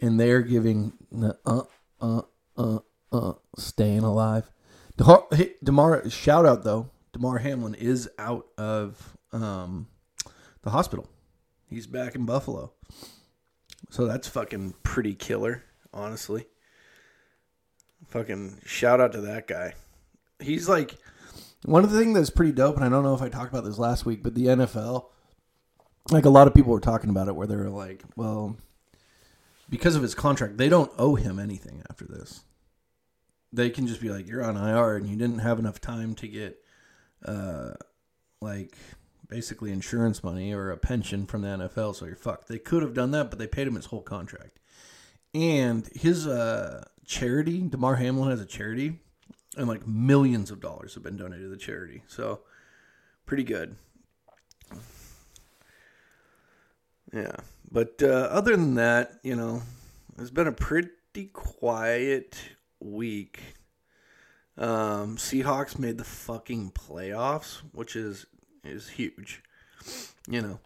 [0.00, 1.62] and they're giving the uh
[2.00, 2.22] uh
[2.56, 2.78] uh
[3.12, 4.50] uh staying alive.
[4.96, 6.90] Damar, hey, Damar shout out though.
[7.12, 9.88] Damar Hamlin is out of um,
[10.62, 11.08] the hospital.
[11.68, 12.72] He's back in Buffalo,
[13.90, 16.46] so that's fucking pretty killer, honestly.
[18.08, 19.74] Fucking shout out to that guy.
[20.40, 20.96] He's like
[21.64, 23.64] one of the things that's pretty dope, and I don't know if I talked about
[23.64, 25.06] this last week, but the NFL,
[26.10, 28.56] like a lot of people were talking about it, where they were like, well,
[29.68, 32.42] because of his contract, they don't owe him anything after this.
[33.52, 36.28] They can just be like, you're on IR and you didn't have enough time to
[36.28, 36.58] get,
[37.24, 37.72] uh,
[38.40, 38.76] like,
[39.30, 42.48] basically insurance money or a pension from the NFL, so you're fucked.
[42.48, 44.58] They could have done that, but they paid him his whole contract.
[45.32, 48.98] And his uh, charity, Damar Hamlin has a charity
[49.56, 52.02] and like millions of dollars have been donated to the charity.
[52.06, 52.40] So
[53.26, 53.76] pretty good.
[57.12, 57.36] Yeah,
[57.70, 59.62] but uh, other than that, you know,
[60.18, 62.36] it's been a pretty quiet
[62.78, 63.40] week.
[64.56, 68.26] Um, Seahawks made the fucking playoffs, which is
[68.64, 69.42] is huge.
[70.28, 70.60] You know,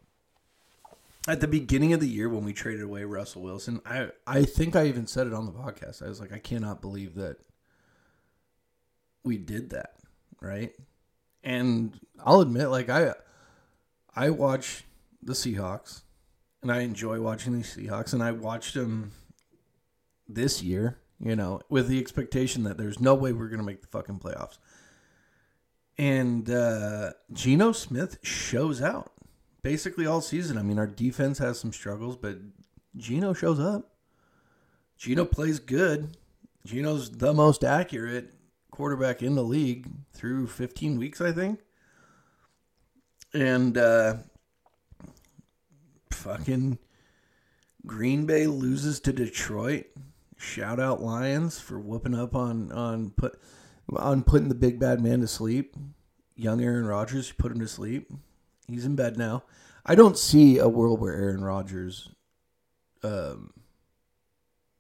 [1.27, 4.77] at the beginning of the year when we traded away Russell Wilson, I I think
[4.77, 6.03] I even said it on the podcast.
[6.03, 7.39] I was like, I cannot believe that
[9.25, 9.95] we did that,
[10.41, 10.73] right?
[11.43, 13.15] And I'll admit, like I,
[14.15, 14.85] I watch
[15.23, 16.03] the Seahawks,
[16.63, 19.13] and I enjoy watching the Seahawks, and I watched them
[20.29, 23.89] this year, you know, with the expectation that there's no way we're gonna make the
[23.89, 24.59] fucking playoffs.
[25.97, 29.13] And uh, Geno Smith shows out
[29.63, 30.59] basically all season.
[30.59, 32.39] I mean, our defense has some struggles, but
[32.97, 33.93] Geno shows up.
[34.99, 36.17] Geno plays good.
[36.65, 38.33] Geno's the most accurate
[38.71, 41.61] quarterback in the league through 15 weeks, I think.
[43.33, 44.15] And uh,
[46.11, 46.79] fucking
[47.87, 49.87] Green Bay loses to Detroit.
[50.37, 53.39] Shout out Lions for whooping up on on put
[53.91, 55.77] on putting the big bad man to sleep.
[56.37, 58.11] Young Aaron Rodgers put him to sleep.
[58.69, 59.45] He's in bed now.
[59.87, 62.09] I don't see a world where Aaron Rodgers
[63.03, 63.53] um,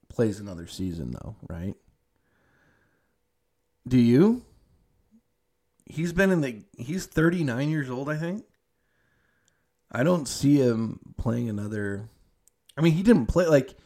[0.08, 1.74] plays another season, though, right?
[3.86, 4.42] Do you?
[5.84, 6.62] He's been in the.
[6.78, 8.44] He's 39 years old, I think.
[9.92, 12.08] I don't see him playing another.
[12.76, 13.76] I mean, he didn't play like.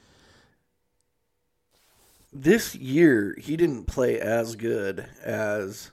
[2.33, 5.93] This year, he didn't play as good as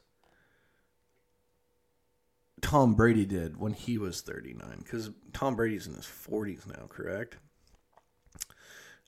[2.62, 7.38] Tom Brady did when he was 39 because Tom Brady's in his 40s now, correct?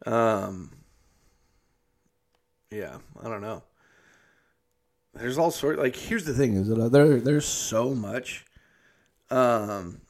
[0.06, 0.72] Um,
[2.72, 3.64] yeah, I don't know.
[5.14, 5.80] There's all sorts.
[5.80, 8.46] Like, here's the thing: is that uh, there there's so much,
[9.32, 10.02] um,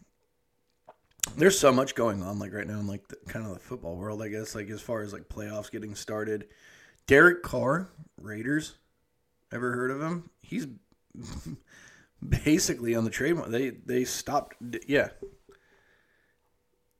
[1.37, 3.95] there's so much going on like right now in like the, kind of the football
[3.95, 4.21] world.
[4.21, 6.47] I guess like as far as like playoffs getting started.
[7.07, 7.89] Derek Carr,
[8.21, 8.75] Raiders.
[9.51, 10.29] Ever heard of him?
[10.41, 10.67] He's
[12.43, 13.37] basically on the trade.
[13.47, 14.57] They they stopped.
[14.87, 15.09] Yeah.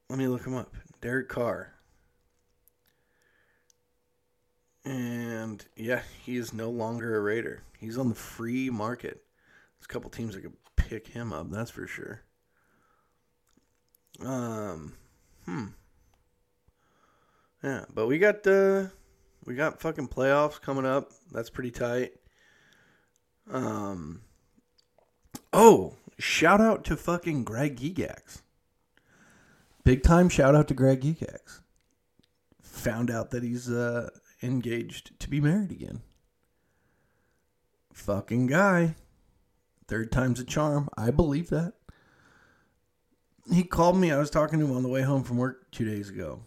[0.10, 0.74] Let me look him up.
[1.02, 1.74] Derek Carr.
[4.86, 7.64] And yeah, he is no longer a Raider.
[7.78, 9.22] He's on the free market.
[9.78, 12.22] There's a couple teams that could pick him up, that's for sure.
[14.22, 14.94] Um,
[15.46, 15.66] hmm.
[17.62, 18.86] Yeah, but we got uh
[19.48, 21.10] we got fucking playoffs coming up.
[21.32, 22.12] That's pretty tight.
[23.52, 24.22] Um
[25.54, 28.42] Oh, shout out to fucking Greg Gigax.
[29.86, 31.62] Big time shout out to Greg Gigax.
[32.62, 34.10] Found out that he's uh
[34.44, 36.02] engaged to be married again.
[37.94, 38.96] Fucking guy.
[39.88, 40.90] Third time's a charm.
[40.98, 41.74] I believe that.
[43.50, 44.12] He called me.
[44.12, 46.42] I was talking to him on the way home from work two days ago.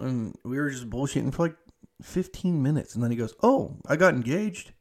[0.00, 1.56] And we were just bullshitting for like
[2.02, 2.94] 15 minutes.
[2.94, 4.72] And then he goes, Oh, I got engaged.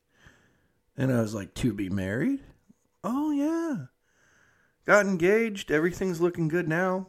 [0.97, 2.41] And I was like, To be married?
[3.03, 3.85] Oh, yeah.
[4.85, 5.71] Got engaged.
[5.71, 7.07] Everything's looking good now.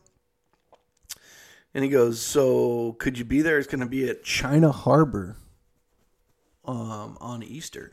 [1.74, 3.58] And he goes, "So could you be there?
[3.58, 5.36] It's going to be at China Harbor
[6.64, 7.92] um, on Easter.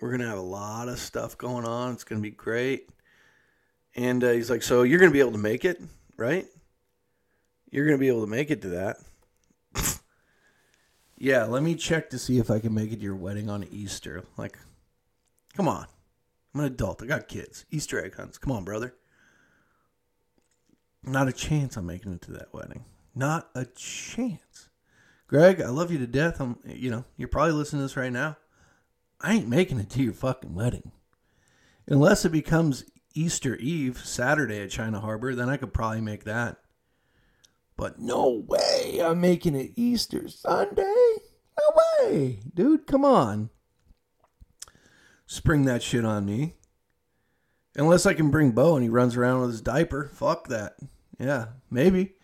[0.00, 1.92] We're going to have a lot of stuff going on.
[1.94, 2.88] It's going to be great."
[3.96, 5.82] And uh, he's like, "So you're going to be able to make it,
[6.16, 6.46] right?
[7.72, 8.98] You're going to be able to make it to that."
[11.20, 13.64] Yeah, let me check to see if I can make it to your wedding on
[13.70, 14.24] Easter.
[14.38, 14.58] Like,
[15.54, 15.86] come on.
[16.54, 17.02] I'm an adult.
[17.02, 17.66] I got kids.
[17.70, 18.38] Easter egg hunts.
[18.38, 18.94] Come on, brother.
[21.04, 22.86] Not a chance I'm making it to that wedding.
[23.14, 24.70] Not a chance.
[25.26, 26.40] Greg, I love you to death.
[26.40, 28.38] I'm, you know, you're probably listening to this right now.
[29.20, 30.90] I ain't making it to your fucking wedding.
[31.86, 36.56] Unless it becomes Easter Eve, Saturday at China Harbor, then I could probably make that.
[37.76, 41.09] But no way I'm making it Easter Sunday.
[41.76, 42.40] Way.
[42.54, 43.50] Dude, come on.
[45.26, 46.54] Spring that shit on me.
[47.76, 50.10] Unless I can bring Bo and he runs around with his diaper.
[50.12, 50.76] Fuck that.
[51.18, 52.14] Yeah, maybe.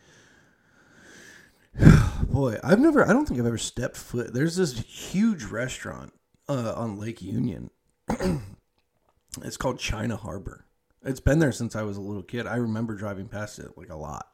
[2.22, 4.32] Boy, I've never, I don't think I've ever stepped foot.
[4.32, 6.12] There's this huge restaurant
[6.48, 7.70] uh, on Lake Union.
[9.42, 10.66] it's called China Harbor.
[11.04, 12.46] It's been there since I was a little kid.
[12.46, 14.26] I remember driving past it like a lot.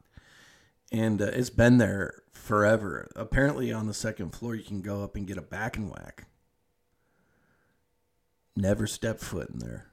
[0.92, 3.10] And uh, it's been there forever.
[3.16, 6.26] Apparently, on the second floor, you can go up and get a back and whack.
[8.54, 9.86] Never stepped foot in there.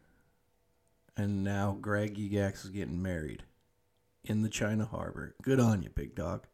[1.16, 3.44] And now Greg Egax is getting married
[4.24, 5.36] in the China Harbor.
[5.42, 6.48] Good on you, big dog.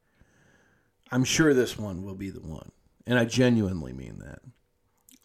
[1.11, 2.71] I'm sure this one will be the one.
[3.07, 4.39] And I genuinely mean that.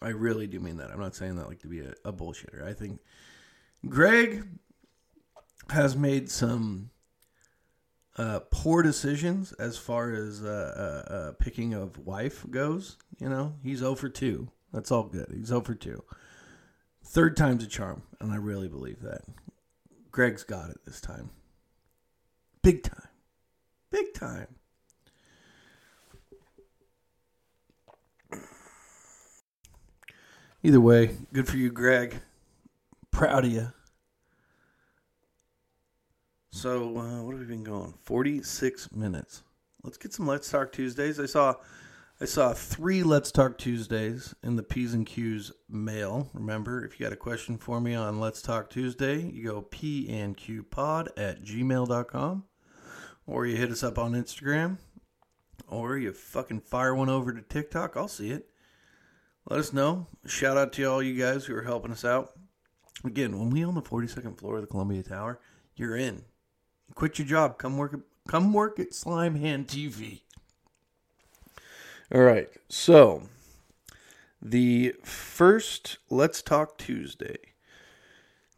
[0.01, 0.91] I really do mean that.
[0.91, 2.63] I'm not saying that like to be a, a bullshitter.
[2.63, 2.99] I think
[3.87, 4.47] Greg
[5.69, 6.90] has made some
[8.21, 12.97] uh, poor decisions as far as uh, uh, uh picking of wife goes.
[13.19, 14.47] You know, he's 0 for 2.
[14.71, 15.31] That's all good.
[15.35, 16.03] He's 0 for 2.
[17.03, 19.21] Third time's a charm, and I really believe that.
[20.11, 21.31] Greg's got it this time.
[22.61, 23.07] Big time.
[23.89, 24.47] Big time.
[30.61, 32.19] Either way, good for you, Greg.
[33.09, 33.73] Proud of you.
[36.51, 37.93] So, uh, what have we been going?
[38.03, 39.43] 46 minutes.
[39.83, 41.19] Let's get some Let's Talk Tuesdays.
[41.19, 41.55] I saw
[42.19, 46.29] I saw three Let's Talk Tuesdays in the P's and Q's mail.
[46.33, 50.07] Remember, if you got a question for me on Let's Talk Tuesday, you go P
[50.09, 52.43] and Q pod at gmail.com
[53.25, 54.77] or you hit us up on Instagram
[55.67, 57.97] or you fucking fire one over to TikTok.
[57.97, 58.49] I'll see it.
[59.49, 60.05] Let us know.
[60.27, 62.33] Shout out to all you guys who are helping us out.
[63.03, 65.39] Again, when we on the 42nd floor of the Columbia Tower,
[65.75, 66.23] you're in.
[66.95, 67.57] Quit your job.
[67.57, 70.21] Come work come work at Slime Hand TV.
[72.13, 72.49] All right.
[72.69, 73.23] So,
[74.41, 77.37] the first Let's Talk Tuesday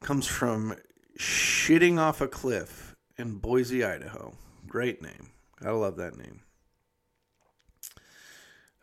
[0.01, 0.75] comes from
[1.19, 4.33] Shitting Off a Cliff in Boise, Idaho.
[4.67, 5.29] Great name.
[5.61, 6.41] Gotta love that name.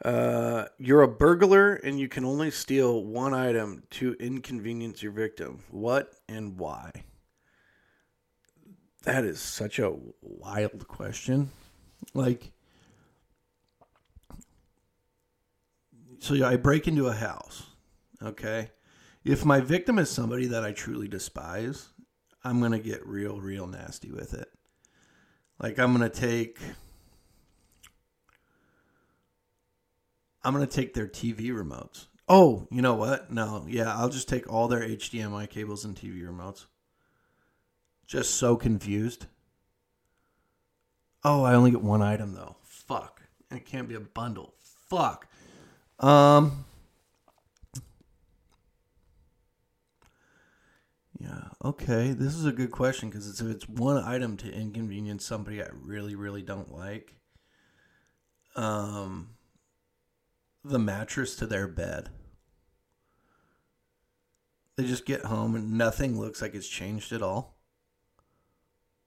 [0.04, 5.62] Uh, you're a burglar and you can only steal one item to inconvenience your victim.
[5.70, 6.90] What and why?
[9.04, 11.50] That is such a wild question.
[12.12, 12.52] Like,
[16.18, 17.64] so I break into a house.
[18.22, 18.70] Okay.
[19.24, 21.88] If my victim is somebody that I truly despise,
[22.44, 24.48] I'm going to get real, real nasty with it.
[25.62, 26.58] Like, I'm going to take.
[30.42, 32.06] I'm going to take their TV remotes.
[32.26, 33.30] Oh, you know what?
[33.30, 36.64] No, yeah, I'll just take all their HDMI cables and TV remotes.
[38.10, 39.26] Just so confused.
[41.22, 42.56] Oh, I only get one item though.
[42.64, 43.22] Fuck.
[43.52, 44.52] It can't be a bundle.
[44.88, 45.28] Fuck.
[46.00, 46.64] Um.
[51.20, 51.50] Yeah.
[51.64, 52.10] Okay.
[52.10, 55.68] This is a good question because it's if it's one item to inconvenience somebody I
[55.72, 57.14] really, really don't like.
[58.56, 59.36] Um.
[60.64, 62.08] The mattress to their bed.
[64.74, 67.59] They just get home and nothing looks like it's changed at all.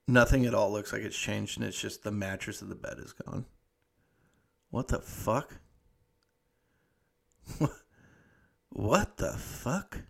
[0.06, 2.98] Nothing at all looks like it's changed, and it's just the mattress of the bed
[2.98, 3.46] is gone.
[4.70, 5.54] What the fuck?
[8.70, 10.00] what the fuck?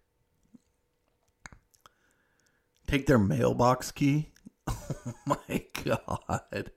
[2.87, 4.31] Take their mailbox key?
[5.07, 6.71] Oh my god.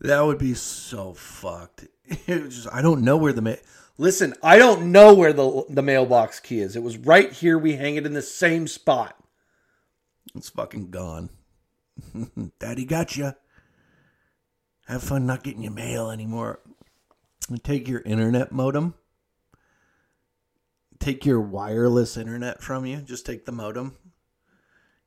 [0.00, 1.86] That would be so fucked.
[2.26, 3.58] Just, I don't know where the mail.
[3.98, 6.74] Listen, I don't know where the the mailbox key is.
[6.74, 7.58] It was right here.
[7.58, 9.16] We hang it in the same spot.
[10.34, 11.30] It's fucking gone.
[12.58, 13.32] Daddy got you.
[14.86, 16.60] Have fun not getting your mail anymore.
[17.62, 18.94] Take your internet modem.
[20.98, 22.98] Take your wireless internet from you.
[22.98, 23.96] Just take the modem.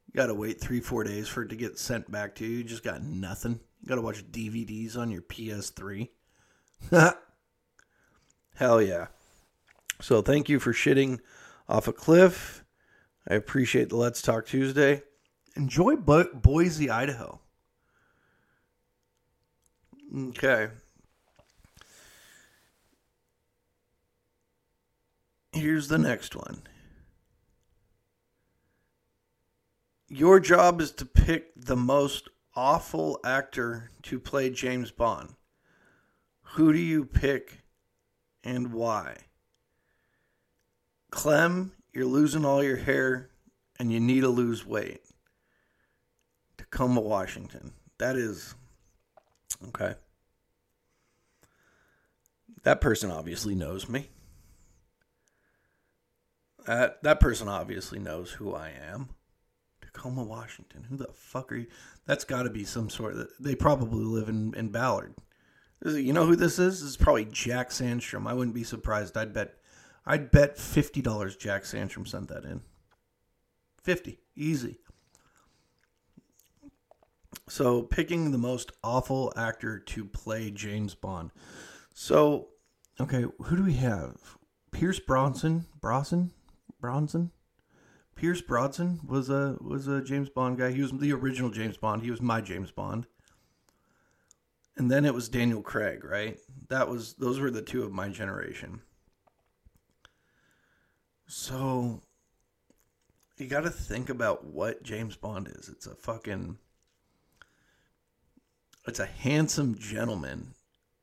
[0.08, 2.58] You got to wait three, four days for it to get sent back to you.
[2.58, 3.60] You just got nothing.
[3.82, 6.10] You got to watch DVDs on your PS3.
[8.56, 9.08] Hell yeah.
[10.02, 11.20] So thank you for shitting
[11.68, 12.64] off a cliff.
[13.28, 15.04] I appreciate the Let's Talk Tuesday.
[15.56, 17.40] Enjoy Bo- Boise, Idaho.
[20.16, 20.70] Okay.
[25.54, 26.64] Here's the next one.
[30.10, 35.36] Your job is to pick the most awful actor to play James Bond.
[36.42, 37.62] Who do you pick
[38.44, 39.16] and why?
[41.10, 43.30] Clem, you're losing all your hair
[43.80, 45.05] and you need to lose weight.
[46.76, 47.72] Tacoma, Washington.
[48.00, 48.54] That is
[49.70, 49.96] okay.
[52.64, 54.10] That person obviously knows me.
[56.68, 59.08] That that person obviously knows who I am.
[59.82, 60.84] Tacoma, Washington.
[60.90, 61.68] Who the fuck are you?
[62.06, 63.30] That's got to be some sort of.
[63.40, 65.16] They probably live in in Ballard.
[65.86, 66.82] You know who this is?
[66.82, 68.28] This is probably Jack Sandstrom.
[68.28, 69.16] I wouldn't be surprised.
[69.16, 69.54] I'd bet.
[70.06, 72.64] I'd bet fifty dollars Jack Sandstrom sent that in.
[73.82, 74.80] Fifty, easy.
[77.48, 81.32] So picking the most awful actor to play James Bond.
[81.94, 82.50] So,
[83.00, 84.38] okay, who do we have?
[84.72, 86.32] Pierce Bronson, Bronson,
[86.82, 87.32] Bronson.
[88.16, 90.72] Pierce Bronson was a was a James Bond guy.
[90.72, 92.02] He was the original James Bond.
[92.02, 93.08] He was my James Bond.
[94.78, 96.38] And then it was Daniel Craig, right?
[96.70, 98.82] That was those were the two of my generation.
[101.28, 102.02] So
[103.38, 105.70] you got to think about what James Bond is.
[105.70, 106.58] It's a fucking
[108.88, 110.54] it's a handsome gentleman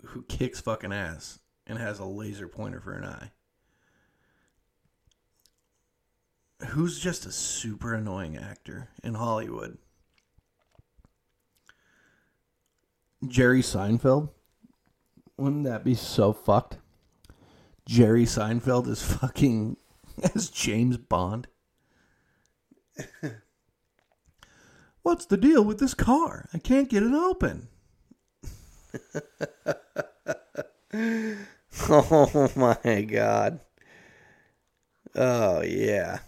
[0.05, 3.31] who kicks fucking ass and has a laser pointer for an eye.
[6.69, 9.79] Who's just a super annoying actor in Hollywood?
[13.27, 14.31] Jerry Seinfeld.
[15.37, 16.79] Wouldn't that be so fucked?
[17.87, 19.77] Jerry Seinfeld is fucking
[20.35, 21.49] as James Bond.
[25.03, 26.49] What's the deal with this car?
[26.55, 27.69] I can't get it open.
[31.89, 33.61] oh my god.
[35.15, 36.21] Oh yeah.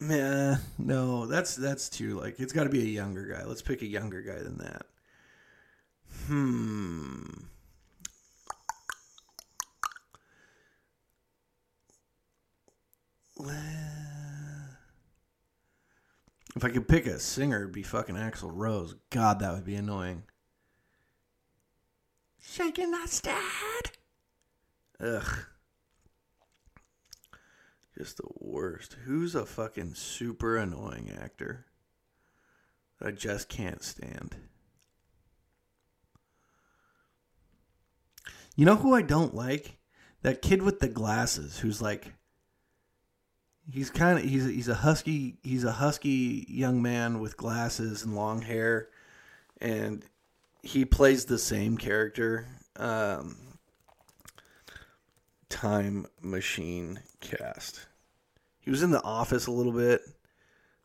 [0.00, 3.44] Man, no, that's that's too like it's got to be a younger guy.
[3.44, 4.86] Let's pick a younger guy than that.
[6.26, 7.26] Hmm.
[16.56, 18.96] If I could pick a singer, it'd be fucking Axl Rose.
[19.10, 20.24] God, that would be annoying.
[22.42, 23.96] Shaking that stat.
[24.98, 25.44] Ugh.
[27.96, 28.96] Just the worst.
[29.04, 31.66] Who's a fucking super annoying actor
[32.98, 34.36] that I just can't stand?
[38.56, 39.78] You know who I don't like?
[40.22, 42.14] That kid with the glasses who's like
[43.68, 48.14] he's kind of he's he's a husky he's a husky young man with glasses and
[48.14, 48.88] long hair
[49.60, 50.04] and
[50.62, 52.46] he plays the same character
[52.76, 53.36] um,
[55.48, 57.86] time machine cast.
[58.60, 60.02] He was in the office a little bit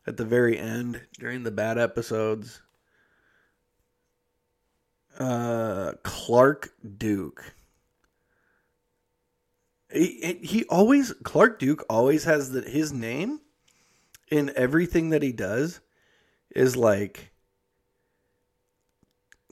[0.06, 2.62] at the very end during the bad episodes.
[5.18, 7.54] Uh, clark duke
[9.96, 13.40] he, he always Clark Duke always has the, his name
[14.30, 15.80] in everything that he does
[16.54, 17.32] is like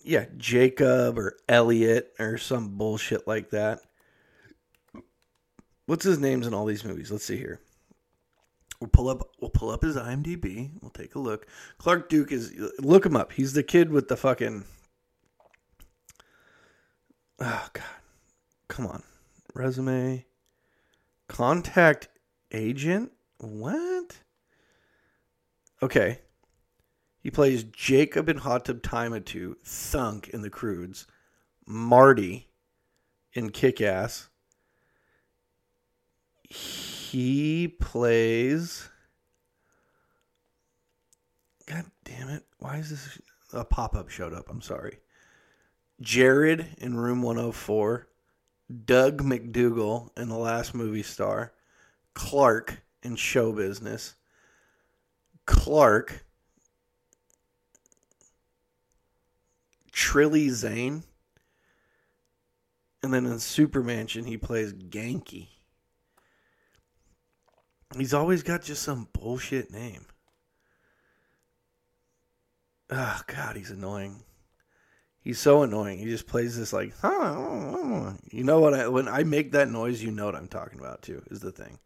[0.02, 3.80] yeah, Jacob or Elliot or some bullshit like that.
[5.86, 7.10] What's his names in all these movies?
[7.10, 7.60] Let's see here.
[8.80, 10.70] We'll pull up we'll pull up his IMDb.
[10.82, 11.46] We'll take a look.
[11.78, 13.32] Clark Duke is look him up.
[13.32, 14.64] He's the kid with the fucking
[17.40, 17.84] Oh god.
[18.68, 19.02] Come on
[19.54, 20.26] resume,
[21.28, 22.08] contact
[22.52, 23.12] agent.
[23.38, 24.20] What?
[25.82, 26.20] Okay.
[27.20, 31.06] He plays Jacob in Hot Tub Time 2, Thunk in The Croods,
[31.66, 32.48] Marty
[33.32, 34.28] in Kick Ass.
[36.48, 38.90] He plays.
[41.66, 42.44] God damn it.
[42.58, 43.18] Why is this?
[43.52, 44.50] A pop up showed up.
[44.50, 44.98] I'm sorry.
[46.00, 48.08] Jared in Room 104.
[48.84, 51.52] Doug McDougal in The Last Movie Star,
[52.14, 54.14] Clark in Show Business,
[55.46, 56.24] Clark,
[59.92, 61.04] Trilly Zane,
[63.02, 65.48] and then in Super Mansion he plays Ganke.
[67.96, 70.06] He's always got just some bullshit name.
[72.90, 74.22] Oh God, he's annoying.
[75.24, 75.98] He's so annoying.
[75.98, 78.74] He just plays this like, huh, you know what?
[78.74, 81.22] I, when I make that noise, you know what I'm talking about too.
[81.30, 81.78] Is the thing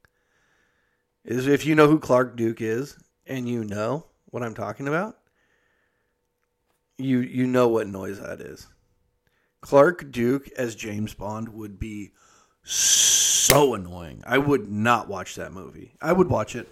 [1.24, 5.18] is if you know who Clark Duke is and you know what I'm talking about,
[6.96, 8.66] you you know what noise that is.
[9.60, 12.10] Clark Duke as James Bond would be
[12.64, 14.20] so annoying.
[14.26, 15.92] I would not watch that movie.
[16.00, 16.68] I would watch it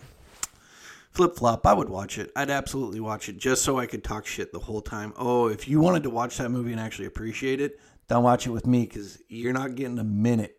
[1.16, 2.30] Flip Flop, I would watch it.
[2.36, 5.14] I'd absolutely watch it just so I could talk shit the whole time.
[5.16, 8.50] Oh, if you wanted to watch that movie and actually appreciate it, don't watch it
[8.50, 10.58] with me because you're not getting a minute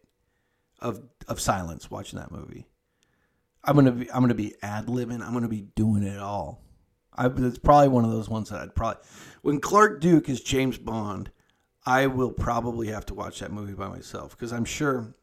[0.79, 2.67] of of silence watching that movie.
[3.63, 5.21] I'm gonna be I'm gonna be ad libbing.
[5.21, 6.63] I'm gonna be doing it all.
[7.13, 9.03] I, it's probably one of those ones that I'd probably
[9.43, 11.29] when Clark Duke is James Bond,
[11.85, 15.13] I will probably have to watch that movie by myself because I'm sure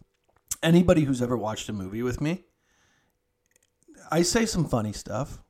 [0.62, 2.45] anybody who's ever watched a movie with me,
[4.11, 5.41] I say some funny stuff,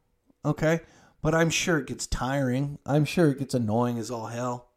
[0.44, 0.80] okay,
[1.22, 2.78] but I'm sure it gets tiring.
[2.84, 4.70] I'm sure it gets annoying as all hell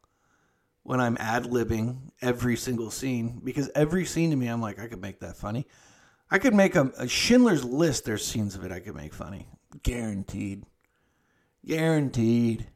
[0.84, 4.88] when I'm ad libbing every single scene because every scene to me, I'm like, I
[4.88, 5.68] could make that funny.
[6.32, 8.06] I could make a, a Schindler's List.
[8.06, 9.48] There's scenes of it I could make funny,
[9.84, 10.66] guaranteed,
[11.66, 12.68] guaranteed.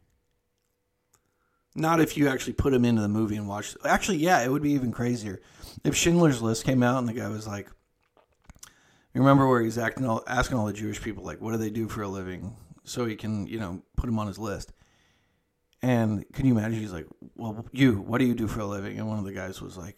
[1.74, 3.78] Not if you actually put them into the movie and watch.
[3.86, 5.42] Actually, yeah, it would be even crazier
[5.86, 7.70] if Schindler's List came out and the guy was like,
[9.14, 11.70] "You remember where he's acting all, asking all the Jewish people like, what do they
[11.70, 14.74] do for a living?" So he can, you know, put them on his list.
[15.82, 16.80] And can you imagine?
[16.80, 19.34] He's like, "Well, you, what do you do for a living?" And one of the
[19.34, 19.98] guys was like,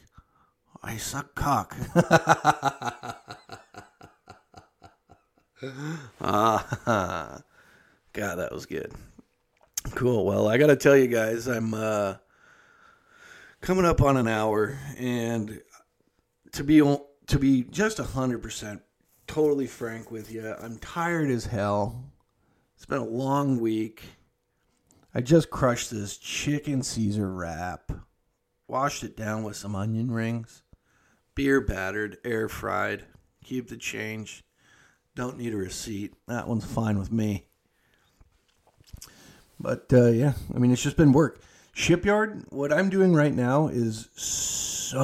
[0.82, 1.76] "I suck cock."
[6.22, 7.42] ah,
[8.14, 8.94] God, that was good.
[9.92, 10.26] Cool.
[10.26, 12.16] Well, I got to tell you guys, I'm uh,
[13.62, 15.62] coming up on an hour, and
[16.54, 18.82] to be to be just hundred percent
[19.28, 22.12] totally frank with you, I'm tired as hell.
[22.76, 24.04] It's been a long week.
[25.16, 27.92] I just crushed this chicken Caesar wrap,
[28.68, 30.64] washed it down with some onion rings,
[31.36, 33.06] beer battered, air fried.
[33.44, 34.44] Keep the change.
[35.16, 36.14] Don't need a receipt.
[36.28, 37.46] That one's fine with me.
[39.60, 41.42] But uh, yeah, I mean, it's just been work.
[41.74, 45.04] Shipyard, what I'm doing right now is so,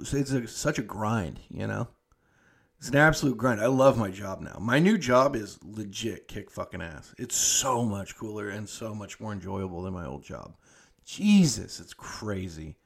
[0.00, 1.88] it's a, such a grind, you know?
[2.86, 3.60] It's an absolute grind.
[3.60, 4.58] I love my job now.
[4.60, 7.12] My new job is legit kick fucking ass.
[7.18, 10.54] It's so much cooler and so much more enjoyable than my old job.
[11.04, 12.76] Jesus, it's crazy.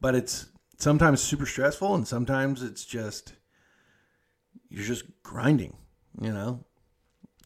[0.00, 0.46] But it's
[0.78, 3.34] sometimes super stressful and sometimes it's just
[4.68, 5.76] you're just grinding,
[6.20, 6.64] you know?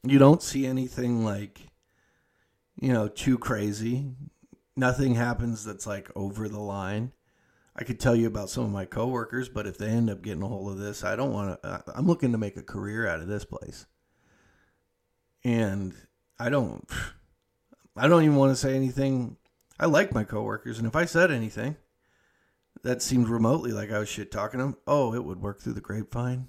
[0.02, 1.60] You don't see anything like
[2.80, 4.06] you know, too crazy.
[4.74, 7.12] Nothing happens that's like over the line.
[7.80, 10.42] I could tell you about some of my coworkers, but if they end up getting
[10.42, 11.82] a hold of this, I don't want to.
[11.94, 13.86] I'm looking to make a career out of this place,
[15.42, 15.94] and
[16.38, 16.86] I don't.
[17.96, 19.38] I don't even want to say anything.
[19.78, 21.76] I like my coworkers, and if I said anything
[22.82, 25.80] that seemed remotely like I was shit talking them, oh, it would work through the
[25.80, 26.48] grapevine.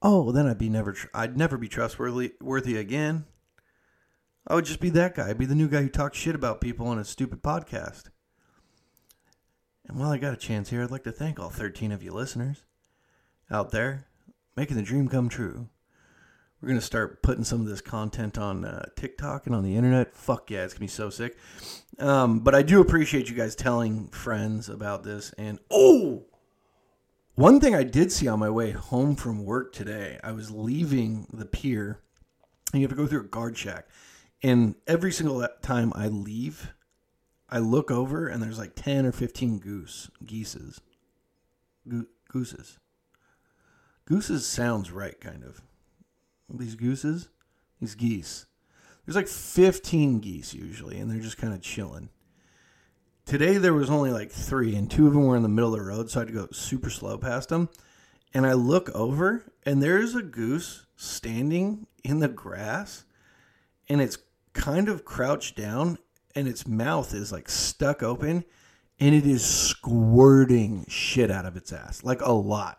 [0.00, 0.94] Oh, then I'd be never.
[1.12, 3.24] I'd never be trustworthy worthy again.
[4.46, 5.28] I would just be that guy.
[5.28, 8.10] I'd be the new guy who talks shit about people on a stupid podcast.
[9.90, 12.12] And while I got a chance here, I'd like to thank all 13 of you
[12.12, 12.62] listeners
[13.50, 14.06] out there
[14.56, 15.68] making the dream come true.
[16.60, 19.74] We're going to start putting some of this content on uh, TikTok and on the
[19.74, 20.14] internet.
[20.14, 21.36] Fuck yeah, it's going to be so sick.
[21.98, 25.32] Um, but I do appreciate you guys telling friends about this.
[25.36, 26.22] And oh,
[27.34, 31.26] one thing I did see on my way home from work today, I was leaving
[31.32, 31.98] the pier,
[32.72, 33.88] and you have to go through a guard shack.
[34.40, 36.74] And every single time I leave,
[37.50, 40.80] I look over and there's like 10 or 15 goose, geeses.
[41.88, 42.78] Go- gooses.
[44.04, 45.60] Gooses sounds right, kind of.
[46.48, 47.28] These gooses?
[47.80, 48.46] These geese.
[49.04, 52.10] There's like 15 geese usually, and they're just kind of chilling.
[53.24, 55.80] Today there was only like three, and two of them were in the middle of
[55.80, 57.68] the road, so I had to go super slow past them.
[58.32, 63.04] And I look over, and there's a goose standing in the grass,
[63.88, 64.18] and it's
[64.52, 65.98] kind of crouched down
[66.34, 68.44] and its mouth is like stuck open
[68.98, 72.78] and it is squirting shit out of its ass like a lot.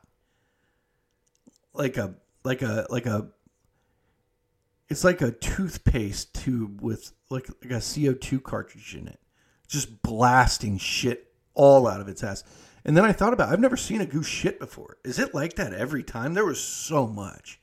[1.74, 3.30] Like a like a like a
[4.89, 9.22] it's like a toothpaste tube with like, like a CO2 cartridge in it
[9.72, 12.43] just blasting shit all out of its ass.
[12.84, 14.97] And then I thought about I've never seen a goose shit before.
[15.04, 16.34] Is it like that every time?
[16.34, 17.60] There was so much.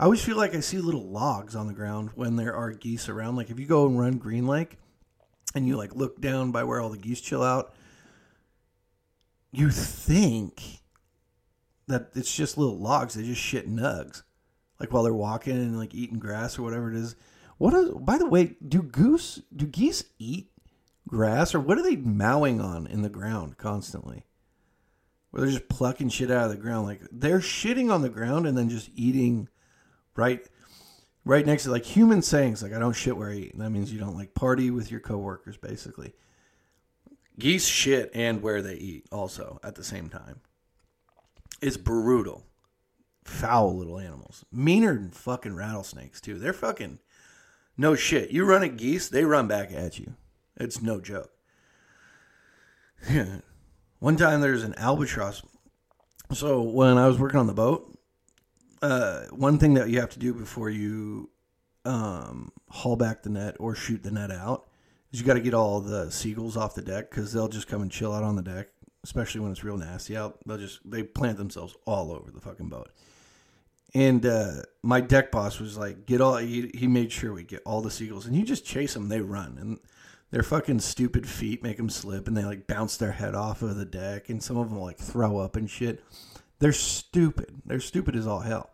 [0.00, 3.08] I always feel like I see little logs on the ground when there are geese
[3.08, 3.36] around.
[3.36, 4.78] Like if you go and run Green Lake
[5.54, 7.74] and you like look down by where all the geese chill out,
[9.50, 10.82] you think
[11.86, 13.14] that it's just little logs.
[13.14, 14.22] They just shit nugs,
[14.78, 17.16] like while they're walking and like eating grass or whatever it is.
[17.56, 17.90] What is?
[17.90, 20.50] By the way, do goose do geese eat
[21.08, 24.24] grass or what are they mowing on in the ground constantly?
[25.30, 28.46] Where they're just plucking shit out of the ground, like they're shitting on the ground
[28.46, 29.48] and then just eating
[30.14, 30.46] right
[31.28, 33.58] right next to like human sayings like I don't shit where I eat.
[33.58, 36.14] That means you don't like party with your coworkers basically.
[37.38, 40.40] Geese shit and where they eat also at the same time.
[41.60, 42.44] It's brutal.
[43.24, 44.46] foul little animals.
[44.50, 46.38] Meaner than fucking rattlesnakes too.
[46.38, 46.98] They're fucking
[47.76, 48.30] no shit.
[48.30, 50.14] You run at geese, they run back at you.
[50.56, 51.30] It's no joke.
[53.98, 55.42] One time there's an albatross.
[56.32, 57.97] So when I was working on the boat,
[58.82, 61.30] uh, one thing that you have to do before you
[61.84, 64.68] um, haul back the net or shoot the net out
[65.12, 67.82] is you got to get all the seagulls off the deck because they'll just come
[67.82, 68.68] and chill out on the deck,
[69.04, 70.38] especially when it's real nasty out.
[70.46, 72.90] They'll just they plant themselves all over the fucking boat.
[73.94, 77.62] And uh, my deck boss was like, "Get all." He, he made sure we get
[77.64, 79.08] all the seagulls, and you just chase them.
[79.08, 79.78] They run, and
[80.30, 83.76] their fucking stupid feet make them slip, and they like bounce their head off of
[83.76, 86.04] the deck, and some of them like throw up and shit.
[86.58, 87.62] They're stupid.
[87.64, 88.70] They're stupid as all hell.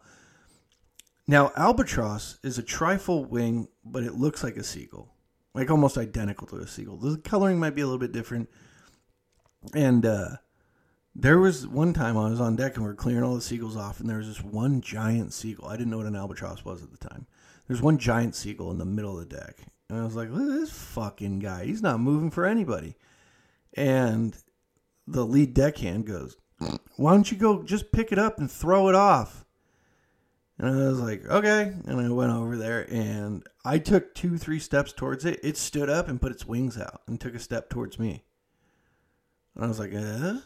[1.26, 5.14] Now, albatross is a trifle wing, but it looks like a seagull,
[5.55, 6.97] like almost identical to a seagull.
[6.97, 8.51] The coloring might be a little bit different.
[9.74, 10.28] And uh,
[11.14, 13.76] there was one time I was on deck and we are clearing all the seagulls
[13.76, 15.68] off, and there was this one giant seagull.
[15.68, 17.26] I didn't know what an albatross was at the time.
[17.66, 19.57] There's one giant seagull in the middle of the deck.
[19.89, 21.64] And I was like, look at this fucking guy.
[21.64, 22.97] He's not moving for anybody.
[23.74, 24.37] And
[25.07, 26.37] the lead deckhand goes,
[26.96, 29.44] Why don't you go just pick it up and throw it off?
[30.58, 31.72] And I was like, okay.
[31.86, 35.40] And I went over there and I took two, three steps towards it.
[35.42, 38.24] It stood up and put its wings out and took a step towards me.
[39.54, 40.38] And I was like, uh?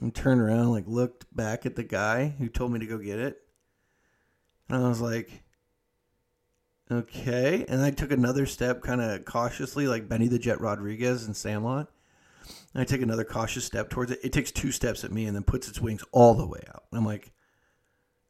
[0.00, 3.18] And turned around, like looked back at the guy who told me to go get
[3.18, 3.38] it.
[4.68, 5.44] And I was like,
[6.90, 7.64] okay.
[7.68, 11.90] And I took another step kind of cautiously, like Benny the Jet Rodriguez in Sandlot.
[12.74, 14.18] And I take another cautious step towards it.
[14.24, 16.84] It takes two steps at me and then puts its wings all the way out.
[16.90, 17.32] And I'm like,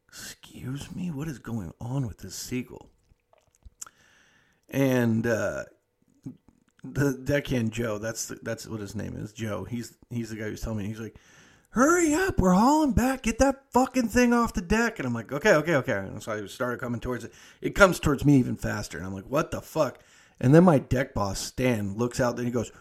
[0.07, 2.89] excuse me, what is going on with this seagull?
[4.69, 5.63] And uh,
[6.83, 9.63] the deckhand Joe, that's the, that's what his name is, Joe.
[9.63, 10.87] He's he's the guy who's telling me.
[10.87, 11.17] He's like,
[11.69, 13.23] "Hurry up, we're hauling back.
[13.23, 16.31] Get that fucking thing off the deck." And I'm like, "Okay, okay, okay." And so
[16.31, 17.33] I started coming towards it.
[17.61, 19.99] It comes towards me even faster, and I'm like, "What the fuck?"
[20.39, 22.71] And then my deck boss Stan looks out, and he goes.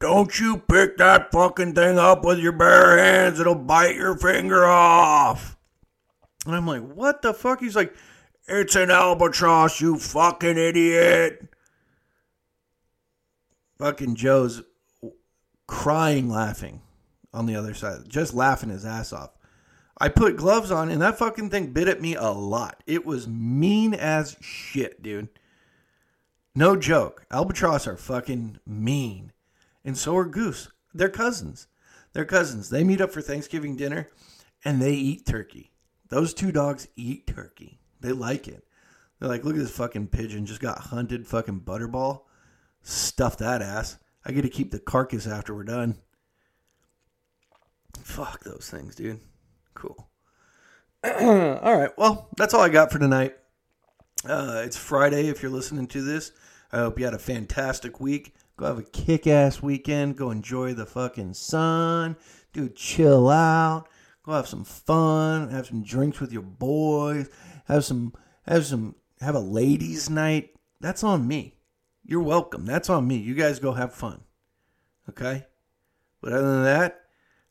[0.00, 3.40] Don't you pick that fucking thing up with your bare hands.
[3.40, 5.56] It'll bite your finger off.
[6.46, 7.60] And I'm like, what the fuck?
[7.60, 7.94] He's like,
[8.46, 11.48] it's an albatross, you fucking idiot.
[13.78, 14.62] Fucking Joe's
[15.66, 16.80] crying laughing
[17.34, 19.30] on the other side, just laughing his ass off.
[20.00, 22.82] I put gloves on and that fucking thing bit at me a lot.
[22.86, 25.28] It was mean as shit, dude.
[26.54, 27.26] No joke.
[27.30, 29.32] Albatross are fucking mean.
[29.88, 30.68] And so are goose.
[30.92, 31.66] They're cousins.
[32.12, 32.68] They're cousins.
[32.68, 34.10] They meet up for Thanksgiving dinner
[34.62, 35.72] and they eat turkey.
[36.10, 37.80] Those two dogs eat turkey.
[37.98, 38.64] They like it.
[39.18, 42.24] They're like, look at this fucking pigeon just got hunted fucking butterball.
[42.82, 43.96] Stuff that ass.
[44.26, 45.96] I get to keep the carcass after we're done.
[48.02, 49.20] Fuck those things, dude.
[49.72, 50.10] Cool.
[51.02, 51.96] all right.
[51.96, 53.36] Well, that's all I got for tonight.
[54.22, 56.32] Uh, it's Friday if you're listening to this.
[56.72, 58.34] I hope you had a fantastic week.
[58.58, 60.16] Go have a kick ass weekend.
[60.16, 62.16] Go enjoy the fucking sun.
[62.52, 63.88] Dude, chill out.
[64.24, 67.30] Go have some fun, have some drinks with your boys,
[67.66, 68.12] have some
[68.46, 70.50] have some have a ladies' night.
[70.80, 71.54] That's on me.
[72.04, 72.66] You're welcome.
[72.66, 73.16] That's on me.
[73.16, 74.22] You guys go have fun.
[75.08, 75.46] Okay?
[76.20, 77.00] But other than that,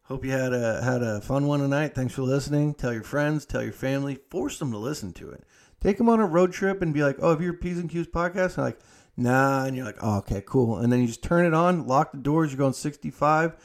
[0.04, 1.96] hope you had a had a fun one tonight.
[1.96, 2.74] Thanks for listening.
[2.74, 5.46] Tell your friends, tell your family, force them to listen to it.
[5.80, 8.08] Take them on a road trip and be like, "Oh, have you P's and Q's
[8.08, 8.80] podcast?" And like,
[9.18, 12.12] "Nah," and you're like, "Oh, okay, cool." And then you just turn it on, lock
[12.12, 12.52] the doors.
[12.52, 13.56] You're going 65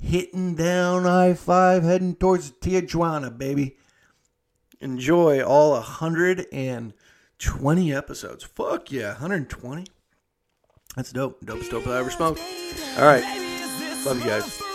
[0.00, 3.76] hitting down I 5, heading towards Tijuana, baby.
[4.80, 8.44] Enjoy all 120 episodes.
[8.44, 9.86] Fuck yeah, 120.
[10.96, 11.44] That's dope.
[11.44, 12.40] Dopest dope I ever smoked.
[12.96, 13.22] All right.
[14.04, 14.67] Love you guys.